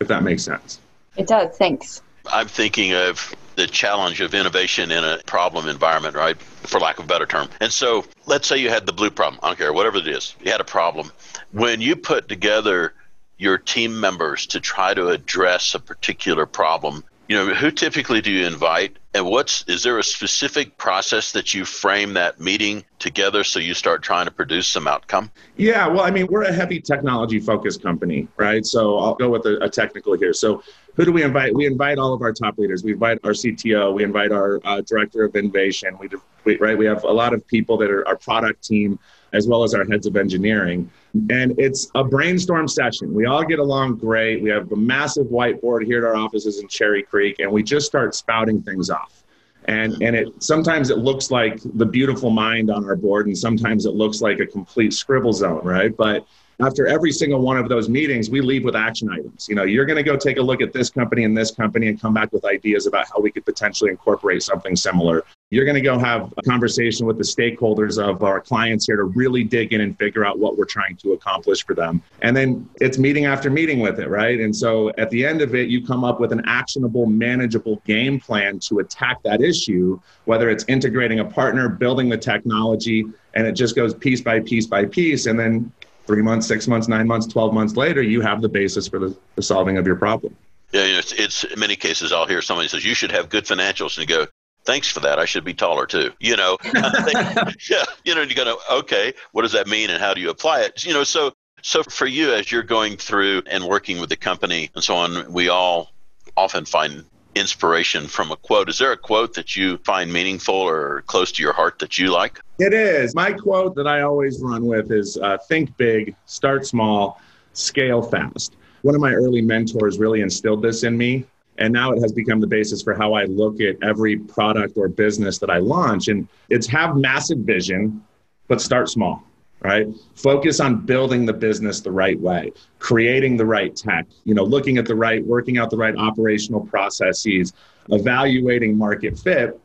If 0.01 0.09
that 0.09 0.23
makes 0.23 0.45
sense. 0.45 0.81
It 1.17 1.27
does. 1.27 1.57
Thanks. 1.57 2.03
I'm 2.31 2.47
thinking 2.47 2.93
of 2.93 3.35
the 3.57 3.67
challenge 3.67 4.21
of 4.21 4.35
innovation 4.35 4.93
in 4.93 5.03
a 5.03 5.19
problem 5.27 5.67
environment, 5.67 6.15
right? 6.15 6.41
For 6.41 6.79
lack 6.79 6.99
of 6.99 7.07
a 7.07 7.09
better 7.09 7.27
term. 7.27 7.49
And 7.61 7.73
so 7.73 8.05
let's 8.27 8.47
say 8.47 8.59
you 8.59 8.69
had 8.69 8.87
the 8.87 8.93
blue 8.93 9.11
problem. 9.11 9.41
I 9.43 9.49
don't 9.49 9.59
care, 9.59 9.73
whatever 9.73 9.99
it 9.99 10.07
is, 10.07 10.37
you 10.41 10.53
had 10.53 10.61
a 10.61 10.65
problem. 10.65 11.11
When 11.53 11.81
you 11.81 11.97
put 11.97 12.29
together 12.29 12.95
your 13.37 13.59
team 13.59 13.99
members 13.99 14.47
to 14.49 14.61
try 14.61 14.95
to 14.95 15.09
address 15.09 15.75
a 15.75 15.81
particular 15.81 16.47
problem, 16.47 17.03
you 17.29 17.37
know 17.37 17.55
who 17.55 17.71
typically 17.71 18.21
do 18.21 18.31
you 18.31 18.47
invite 18.47 18.97
and 19.19 19.27
what's 19.27 19.65
is 19.67 19.83
there 19.83 19.99
a 19.99 20.03
specific 20.03 20.79
process 20.79 21.33
that 21.33 21.53
you 21.53 21.65
frame 21.65 22.15
that 22.15 22.41
meeting 22.41 22.85
together 23.01 23.43
so 23.43 23.59
you 23.59 23.75
start 23.75 24.01
trying 24.03 24.25
to 24.25 24.31
produce 24.31 24.67
some 24.67 24.87
outcome? 24.87 25.31
Yeah 25.57 25.87
well 25.89 26.03
i 26.03 26.11
mean 26.11 26.27
we're 26.31 26.45
a 26.45 26.53
heavy 26.53 26.81
technology 26.81 27.41
focused 27.41 27.83
company 27.83 28.29
right? 28.37 28.65
So 28.65 28.99
i'll 28.99 29.15
go 29.17 29.29
with 29.29 29.45
a, 29.45 29.59
a, 29.65 29.69
technical 29.69 30.17
here. 30.17 30.33
So 30.33 30.63
who 30.95 31.05
do 31.05 31.13
we 31.13 31.23
invite? 31.23 31.55
We 31.55 31.67
invite 31.67 31.99
all 31.99 32.15
of 32.15 32.23
our 32.23 32.33
top 32.33 32.59
leaders. 32.59 32.83
We 32.83 32.93
invite 32.93 33.19
our 33.25 33.33
cto 33.33 33.93
we 33.93 34.05
invite 34.05 34.33
our 34.33 34.61
uh, 34.65 34.81
director 34.83 35.25
of 35.25 35.35
innovation. 35.35 35.99
We, 35.99 36.09
we 36.45 36.57
right? 36.59 36.79
We 36.79 36.87
have 36.87 37.03
a 37.05 37.13
lot 37.13 37.35
of 37.35 37.47
people 37.47 37.77
that 37.79 37.91
are 37.91 38.07
our 38.07 38.17
product 38.17 38.65
team 38.65 38.99
as 39.33 39.47
well 39.47 39.63
as 39.65 39.75
our 39.75 39.85
heads 39.85 40.07
of 40.07 40.17
engineering. 40.17 40.91
And 41.15 41.59
it's 41.59 41.91
a 41.95 42.05
brainstorm 42.05 42.69
session. 42.69 43.15
We 43.15 43.27
all 43.27 43.43
get 43.45 43.59
along 43.59 43.97
great. 43.97 44.43
We 44.43 44.51
have 44.51 44.71
a 44.73 44.77
massive 44.77 45.27
whiteboard 45.29 45.85
here 45.85 45.99
at 45.99 46.05
our 46.05 46.17
offices 46.17 46.61
in 46.61 46.69
Cherry 46.69 47.03
Creek, 47.03 47.37
and 47.39 47.51
we 47.51 47.63
just 47.63 47.87
start 47.87 48.15
spouting 48.15 48.63
things 48.63 48.91
off. 48.91 49.25
And, 49.65 50.01
and 50.03 50.17
it 50.17 50.29
sometimes 50.43 50.91
it 50.91 50.99
looks 50.99 51.31
like 51.31 51.61
the 51.75 51.85
beautiful 51.85 52.31
mind 52.31 52.71
on 52.71 52.85
our 52.85 52.97
board, 52.97 53.27
and 53.27 53.37
sometimes 53.37 53.85
it 53.87 53.95
looks 53.95 54.21
like 54.21 54.41
a 54.41 54.47
complete 54.47 54.93
scribble 54.93 55.33
zone, 55.33 55.63
right? 55.65 55.95
But 55.95 56.27
after 56.61 56.87
every 56.89 57.13
single 57.13 57.41
one 57.41 57.57
of 57.57 57.69
those 57.69 57.89
meetings, 57.89 58.31
we 58.31 58.41
leave 58.41 58.65
with 58.65 58.75
action 58.75 59.09
items. 59.11 59.47
You 59.49 59.55
know, 59.55 59.63
you're 59.63 59.85
going 59.85 59.97
to 59.97 60.03
go 60.03 60.17
take 60.17 60.39
a 60.39 60.43
look 60.43 60.61
at 60.61 60.73
this 60.73 60.91
company 60.91 61.25
and 61.25 61.37
this 61.37 61.53
company 61.53 61.87
and 61.89 62.01
come 62.01 62.13
back 62.13 62.33
with 62.33 62.45
ideas 62.45 62.87
about 62.87 63.07
how 63.09 63.21
we 63.21 63.31
could 63.31 63.45
potentially 63.45 63.91
incorporate 63.91 64.43
something 64.43 64.75
similar. 64.75 65.25
You're 65.51 65.65
going 65.65 65.77
to 65.77 65.81
go 65.81 65.99
have 65.99 66.35
a 66.37 66.43
conversation 66.43 67.07
with 67.07 67.17
the 67.17 67.23
stakeholders 67.23 68.03
of 68.03 68.23
our 68.23 68.41
clients 68.41 68.87
here 68.87 68.97
to 68.97 69.05
really 69.05 69.45
dig 69.45 69.73
in 69.73 69.81
and 69.81 69.97
figure 69.99 70.27
out 70.27 70.39
what 70.39 70.59
we're 70.59 70.67
trying 70.67 70.97
to 70.97 71.13
accomplish 71.13 71.65
for 71.65 71.75
them. 71.75 72.03
And 72.23 72.37
then 72.37 72.69
it's 72.81 72.99
meeting 72.99 73.25
after 73.25 73.49
meeting 73.49 73.81
with 73.81 73.99
it, 74.01 74.09
right? 74.09 74.41
And 74.41 74.55
so 74.55 74.91
at 74.99 75.09
the 75.11 75.25
end 75.25 75.41
of 75.41 75.55
it, 75.55 75.69
you 75.69 75.87
come 75.87 76.05
up 76.05 76.21
with 76.21 76.33
an 76.33 76.43
actionable, 76.45 77.07
manageable 77.07 77.81
game 77.87 78.21
plan 78.21 78.59
to 78.69 78.81
attack 78.81 79.23
that 79.23 79.41
issue, 79.41 79.99
whether 80.25 80.51
it's 80.51 80.65
integrating 80.69 81.21
a 81.21 81.25
partner, 81.25 81.69
building 81.69 82.09
the 82.09 82.19
technology, 82.19 83.07
and 83.35 83.47
it 83.47 83.53
just 83.53 83.77
goes 83.77 83.95
piece 83.95 84.21
by 84.21 84.41
piece 84.41 84.67
by 84.67 84.85
piece. 84.85 85.27
And 85.27 85.39
then 85.39 85.73
three 86.09 86.23
months, 86.23 86.49
six 86.49 86.67
months, 86.67 86.89
nine 86.89 87.07
months, 87.07 87.27
12 87.27 87.53
months 87.53 87.77
later, 87.77 88.03
you 88.03 88.23
have 88.23 88.41
the 88.41 88.49
basis 88.49 88.89
for 88.89 88.99
the, 88.99 89.17
the 89.37 89.43
solving 89.43 89.77
of 89.77 89.87
your 89.87 89.95
problem. 89.95 90.35
Yeah, 90.73 90.87
you 90.87 90.93
know, 90.95 90.99
it's, 90.99 91.13
it's 91.13 91.45
in 91.45 91.61
many 91.61 91.77
cases 91.77 92.13
I'll 92.13 92.27
hear 92.27 92.43
somebody 92.43 92.69
says 92.69 92.85
you 92.85 92.95
should 92.95 93.13
have 93.13 93.29
good 93.29 93.45
financials, 93.45 93.99
and 93.99 94.09
you 94.09 94.17
go, 94.17 94.27
thanks 94.65 94.91
for 94.91 95.01
that. 95.01 95.19
I 95.19 95.27
should 95.27 95.45
be 95.45 95.55
taller 95.55 95.87
too. 95.87 96.13
You 96.19 96.37
know, 96.37 96.57
yeah, 96.65 97.85
you 98.05 98.15
know, 98.15 98.23
you 98.23 98.35
to 98.35 98.59
okay, 98.73 99.13
what 99.33 99.43
does 99.43 99.53
that 99.53 99.69
mean, 99.69 99.91
and 99.91 100.01
how 100.01 100.15
do 100.15 100.21
you 100.21 100.31
apply 100.31 100.63
it? 100.63 100.85
You 100.85 100.95
know, 100.95 101.05
so 101.05 101.33
so 101.63 101.83
for 101.83 102.07
you 102.07 102.33
as 102.33 102.51
you're 102.51 102.63
going 102.63 102.97
through 102.97 103.43
and 103.47 103.65
working 103.65 104.01
with 104.01 104.09
the 104.09 104.17
company 104.17 104.71
and 104.75 104.83
so 104.83 104.97
on, 104.97 105.33
we 105.33 105.49
all 105.49 105.93
often 106.37 106.65
find 106.65 107.05
inspiration 107.39 108.07
from 108.07 108.31
a 108.31 108.37
quote. 108.37 108.69
Is 108.69 108.79
there 108.79 108.93
a 108.93 108.97
quote 108.97 109.35
that 109.35 109.57
you 109.57 109.79
find 109.79 110.13
meaningful 110.13 110.55
or 110.55 111.03
close 111.03 111.33
to 111.33 111.43
your 111.43 111.53
heart 111.53 111.79
that 111.79 111.99
you 111.99 112.11
like? 112.11 112.41
It 112.59 112.73
is. 112.73 113.15
My 113.15 113.33
quote 113.33 113.75
that 113.77 113.87
I 113.87 114.03
always 114.03 114.41
run 114.41 114.67
with 114.67 114.91
is 114.91 115.17
uh, 115.17 115.39
think 115.49 115.77
big, 115.77 116.15
start 116.27 116.67
small, 116.67 117.21
scale 117.53 118.03
fast. 118.03 118.57
One 118.83 118.95
of 118.95 119.01
my 119.01 119.13
early 119.13 119.43
mentors 119.43 119.99
really 119.99 120.21
instilled 120.21 120.63
this 120.63 120.83
in 120.83 120.97
me. 120.97 121.25
And 121.59 121.73
now 121.73 121.91
it 121.93 122.01
has 122.01 122.13
become 122.13 122.39
the 122.39 122.47
basis 122.47 122.83
for 122.83 122.95
how 122.95 123.15
I 123.15 123.25
look 123.25 123.61
at 123.61 123.83
every 123.83 124.17
product 124.17 124.77
or 124.77 124.89
business 124.89 125.39
that 125.39 125.51
I 125.51 125.59
launch. 125.59 126.07
And 126.07 126.29
it's 126.49 126.69
have 126.69 126.97
massive 126.97 127.39
vision, 127.39 128.05
but 128.47 128.61
start 128.61 128.89
small 128.89 129.28
right? 129.61 129.87
Focus 130.15 130.61
on 130.61 130.87
building 130.87 131.27
the 131.27 131.33
business 131.33 131.81
the 131.81 131.91
right 131.91 132.19
way 132.21 132.53
creating 132.79 133.37
the 133.37 133.45
right 133.45 133.75
tech 133.75 134.07
you 134.25 134.35
know 134.35 134.45
looking 134.45 134.79
at 134.79 134.87
the 134.87 134.95
right 134.95 135.25
working 135.27 135.59
out 135.59 135.69
the 135.71 135.77
right 135.77 135.97
operational 135.97 136.61
processes 136.61 137.53
evaluating 137.91 138.77
market 138.77 139.19
fit. 139.19 139.59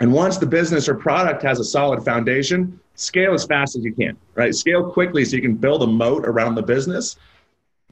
And 0.00 0.12
once 0.12 0.38
the 0.38 0.46
business 0.46 0.88
or 0.88 0.94
product 0.94 1.42
has 1.42 1.58
a 1.58 1.64
solid 1.64 2.04
foundation 2.04 2.78
scale 2.94 3.34
as 3.34 3.44
fast 3.44 3.76
as 3.76 3.84
you 3.84 3.92
can 3.92 4.16
right? 4.34 4.54
Scale 4.54 4.90
quickly 4.90 5.24
so 5.24 5.36
you 5.36 5.42
can 5.42 5.54
build 5.54 5.82
a 5.82 5.86
moat 5.86 6.26
around 6.26 6.54
the 6.54 6.62
business. 6.62 7.16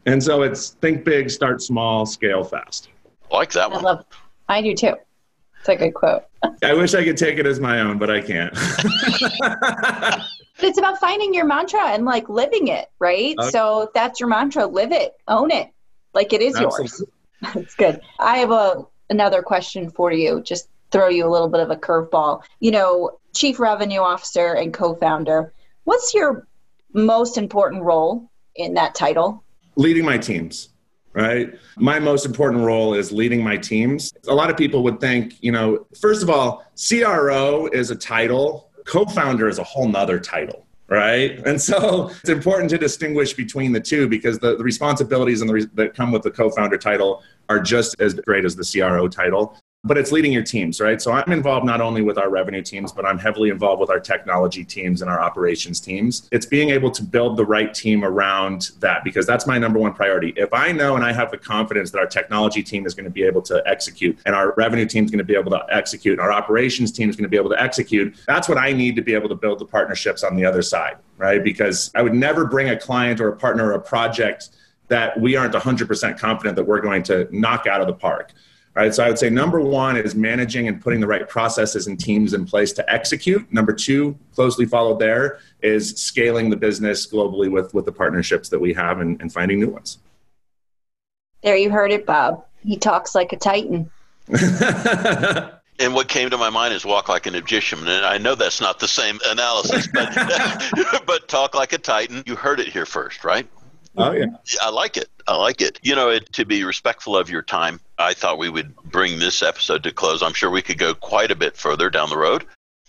And 0.06 0.22
so 0.22 0.42
it's 0.42 0.70
think 0.70 1.04
big 1.04 1.30
start 1.30 1.60
small 1.60 2.06
scale 2.06 2.44
fast. 2.44 2.90
I 3.30 3.36
like 3.36 3.52
that 3.52 3.70
one. 3.70 3.80
i 3.80 3.82
love 3.82 4.04
i 4.48 4.62
do 4.62 4.74
too 4.74 4.94
it's 5.68 5.80
a 5.80 5.84
good 5.84 5.94
quote 5.94 6.24
i 6.62 6.72
wish 6.72 6.94
i 6.94 7.02
could 7.02 7.16
take 7.16 7.38
it 7.38 7.46
as 7.46 7.58
my 7.60 7.80
own 7.80 7.98
but 7.98 8.10
i 8.10 8.20
can't 8.20 8.54
But 10.58 10.64
it's 10.68 10.78
about 10.78 10.98
finding 10.98 11.34
your 11.34 11.44
mantra 11.44 11.80
and 11.88 12.04
like 12.04 12.28
living 12.28 12.68
it, 12.68 12.90
right? 12.98 13.34
Okay. 13.38 13.50
So 13.50 13.82
if 13.82 13.92
that's 13.92 14.20
your 14.20 14.28
mantra, 14.28 14.66
live 14.66 14.92
it, 14.92 15.14
own 15.28 15.50
it, 15.50 15.70
like 16.14 16.32
it 16.32 16.40
is 16.40 16.56
Absolutely. 16.56 16.84
yours. 17.42 17.54
That's 17.54 17.74
good. 17.74 18.00
I 18.18 18.38
have 18.38 18.50
a 18.50 18.84
another 19.10 19.42
question 19.42 19.90
for 19.90 20.12
you. 20.12 20.42
Just 20.42 20.68
throw 20.90 21.08
you 21.08 21.26
a 21.26 21.30
little 21.30 21.48
bit 21.48 21.60
of 21.60 21.70
a 21.70 21.76
curveball. 21.76 22.42
You 22.60 22.70
know, 22.70 23.18
chief 23.34 23.60
revenue 23.60 24.00
officer 24.00 24.54
and 24.54 24.72
co-founder. 24.72 25.52
What's 25.84 26.14
your 26.14 26.46
most 26.92 27.36
important 27.36 27.82
role 27.82 28.30
in 28.54 28.74
that 28.74 28.94
title? 28.94 29.44
Leading 29.76 30.04
my 30.04 30.16
teams 30.16 30.70
right? 31.16 31.52
My 31.76 31.98
most 31.98 32.24
important 32.24 32.62
role 32.62 32.94
is 32.94 33.10
leading 33.10 33.42
my 33.42 33.56
teams. 33.56 34.12
A 34.28 34.34
lot 34.34 34.50
of 34.50 34.56
people 34.56 34.84
would 34.84 35.00
think, 35.00 35.42
you 35.42 35.50
know, 35.50 35.86
first 36.00 36.22
of 36.22 36.30
all, 36.30 36.64
CRO 36.76 37.66
is 37.72 37.90
a 37.90 37.96
title 37.96 38.66
co-founder 38.86 39.48
is 39.48 39.58
a 39.58 39.64
whole 39.64 39.88
nother 39.88 40.18
title 40.18 40.64
right 40.88 41.44
and 41.44 41.60
so 41.60 42.08
it's 42.20 42.28
important 42.28 42.70
to 42.70 42.78
distinguish 42.78 43.34
between 43.34 43.72
the 43.72 43.80
two 43.80 44.08
because 44.08 44.38
the, 44.38 44.56
the 44.56 44.64
responsibilities 44.64 45.40
and 45.40 45.50
the 45.50 45.54
re- 45.54 45.66
that 45.74 45.94
come 45.94 46.12
with 46.12 46.22
the 46.22 46.30
co-founder 46.30 46.78
title 46.78 47.22
are 47.48 47.60
just 47.60 48.00
as 48.00 48.14
great 48.14 48.44
as 48.44 48.56
the 48.56 48.80
cro 48.80 49.08
title 49.08 49.58
but 49.86 49.96
it's 49.96 50.10
leading 50.10 50.32
your 50.32 50.42
teams, 50.42 50.80
right? 50.80 51.00
So 51.00 51.12
I'm 51.12 51.32
involved 51.32 51.64
not 51.64 51.80
only 51.80 52.02
with 52.02 52.18
our 52.18 52.28
revenue 52.28 52.62
teams, 52.62 52.92
but 52.92 53.06
I'm 53.06 53.18
heavily 53.18 53.50
involved 53.50 53.80
with 53.80 53.88
our 53.88 54.00
technology 54.00 54.64
teams 54.64 55.00
and 55.00 55.08
our 55.08 55.20
operations 55.20 55.78
teams. 55.78 56.28
It's 56.32 56.44
being 56.44 56.70
able 56.70 56.90
to 56.90 57.04
build 57.04 57.36
the 57.36 57.44
right 57.44 57.72
team 57.72 58.04
around 58.04 58.70
that 58.80 59.04
because 59.04 59.26
that's 59.26 59.46
my 59.46 59.58
number 59.58 59.78
one 59.78 59.94
priority. 59.94 60.34
If 60.36 60.52
I 60.52 60.72
know 60.72 60.96
and 60.96 61.04
I 61.04 61.12
have 61.12 61.30
the 61.30 61.38
confidence 61.38 61.92
that 61.92 61.98
our 61.98 62.06
technology 62.06 62.64
team 62.64 62.84
is 62.84 62.94
going 62.94 63.04
to 63.04 63.10
be 63.10 63.22
able 63.22 63.42
to 63.42 63.62
execute 63.64 64.18
and 64.26 64.34
our 64.34 64.54
revenue 64.56 64.86
team 64.86 65.04
is 65.04 65.10
going 65.10 65.18
to 65.18 65.24
be 65.24 65.36
able 65.36 65.52
to 65.52 65.64
execute 65.70 66.12
and 66.12 66.20
our 66.20 66.32
operations 66.32 66.90
team 66.90 67.08
is 67.08 67.14
going 67.14 67.24
to 67.24 67.30
be 67.30 67.36
able 67.36 67.50
to 67.50 67.62
execute, 67.62 68.16
that's 68.26 68.48
what 68.48 68.58
I 68.58 68.72
need 68.72 68.96
to 68.96 69.02
be 69.02 69.14
able 69.14 69.28
to 69.28 69.36
build 69.36 69.60
the 69.60 69.66
partnerships 69.66 70.24
on 70.24 70.34
the 70.34 70.44
other 70.44 70.62
side, 70.62 70.96
right? 71.16 71.42
Because 71.42 71.92
I 71.94 72.02
would 72.02 72.14
never 72.14 72.44
bring 72.44 72.70
a 72.70 72.76
client 72.76 73.20
or 73.20 73.28
a 73.28 73.36
partner 73.36 73.70
or 73.70 73.74
a 73.74 73.80
project 73.80 74.48
that 74.88 75.20
we 75.20 75.36
aren't 75.36 75.54
100% 75.54 76.18
confident 76.18 76.56
that 76.56 76.64
we're 76.64 76.80
going 76.80 77.02
to 77.04 77.28
knock 77.30 77.66
out 77.66 77.80
of 77.80 77.86
the 77.86 77.92
park 77.92 78.32
right, 78.82 78.94
so 78.94 79.04
I 79.04 79.08
would 79.08 79.18
say 79.18 79.30
number 79.30 79.60
one 79.60 79.96
is 79.96 80.14
managing 80.14 80.68
and 80.68 80.80
putting 80.80 81.00
the 81.00 81.06
right 81.06 81.26
processes 81.28 81.86
and 81.86 81.98
teams 81.98 82.34
in 82.34 82.44
place 82.44 82.72
to 82.74 82.92
execute. 82.92 83.50
Number 83.52 83.72
two, 83.72 84.18
closely 84.34 84.66
followed 84.66 84.98
there, 84.98 85.38
is 85.62 85.96
scaling 85.96 86.50
the 86.50 86.56
business 86.56 87.06
globally 87.06 87.50
with, 87.50 87.72
with 87.72 87.86
the 87.86 87.92
partnerships 87.92 88.50
that 88.50 88.58
we 88.58 88.74
have 88.74 89.00
and, 89.00 89.20
and 89.22 89.32
finding 89.32 89.60
new 89.60 89.70
ones. 89.70 89.98
There 91.42 91.56
you 91.56 91.70
heard 91.70 91.90
it, 91.90 92.04
Bob. 92.04 92.44
He 92.60 92.76
talks 92.76 93.14
like 93.14 93.32
a 93.32 93.36
titan. 93.36 93.90
and 95.78 95.94
what 95.94 96.08
came 96.08 96.28
to 96.30 96.36
my 96.36 96.50
mind 96.50 96.74
is 96.74 96.84
walk 96.84 97.08
like 97.08 97.26
an 97.26 97.34
Egyptian. 97.34 97.78
And 97.86 98.04
I 98.04 98.18
know 98.18 98.34
that's 98.34 98.60
not 98.60 98.80
the 98.80 98.88
same 98.88 99.20
analysis, 99.26 99.88
but 99.92 100.12
but 101.06 101.28
talk 101.28 101.54
like 101.54 101.72
a 101.72 101.78
titan. 101.78 102.24
You 102.26 102.34
heard 102.34 102.60
it 102.60 102.68
here 102.68 102.86
first, 102.86 103.24
right? 103.24 103.48
Oh 103.96 104.12
yeah. 104.12 104.26
I 104.60 104.70
like 104.70 104.96
it. 104.96 105.08
I 105.26 105.36
like 105.36 105.60
it. 105.60 105.78
You 105.82 105.94
know, 105.94 106.10
it, 106.10 106.32
to 106.34 106.44
be 106.44 106.64
respectful 106.64 107.16
of 107.16 107.30
your 107.30 107.42
time, 107.42 107.80
I 107.98 108.14
thought 108.14 108.38
we 108.38 108.48
would 108.48 108.74
bring 108.84 109.18
this 109.18 109.42
episode 109.42 109.82
to 109.84 109.92
close. 109.92 110.22
I'm 110.22 110.34
sure 110.34 110.50
we 110.50 110.62
could 110.62 110.78
go 110.78 110.94
quite 110.94 111.30
a 111.30 111.36
bit 111.36 111.56
further 111.56 111.90
down 111.90 112.10
the 112.10 112.18
road. 112.18 112.44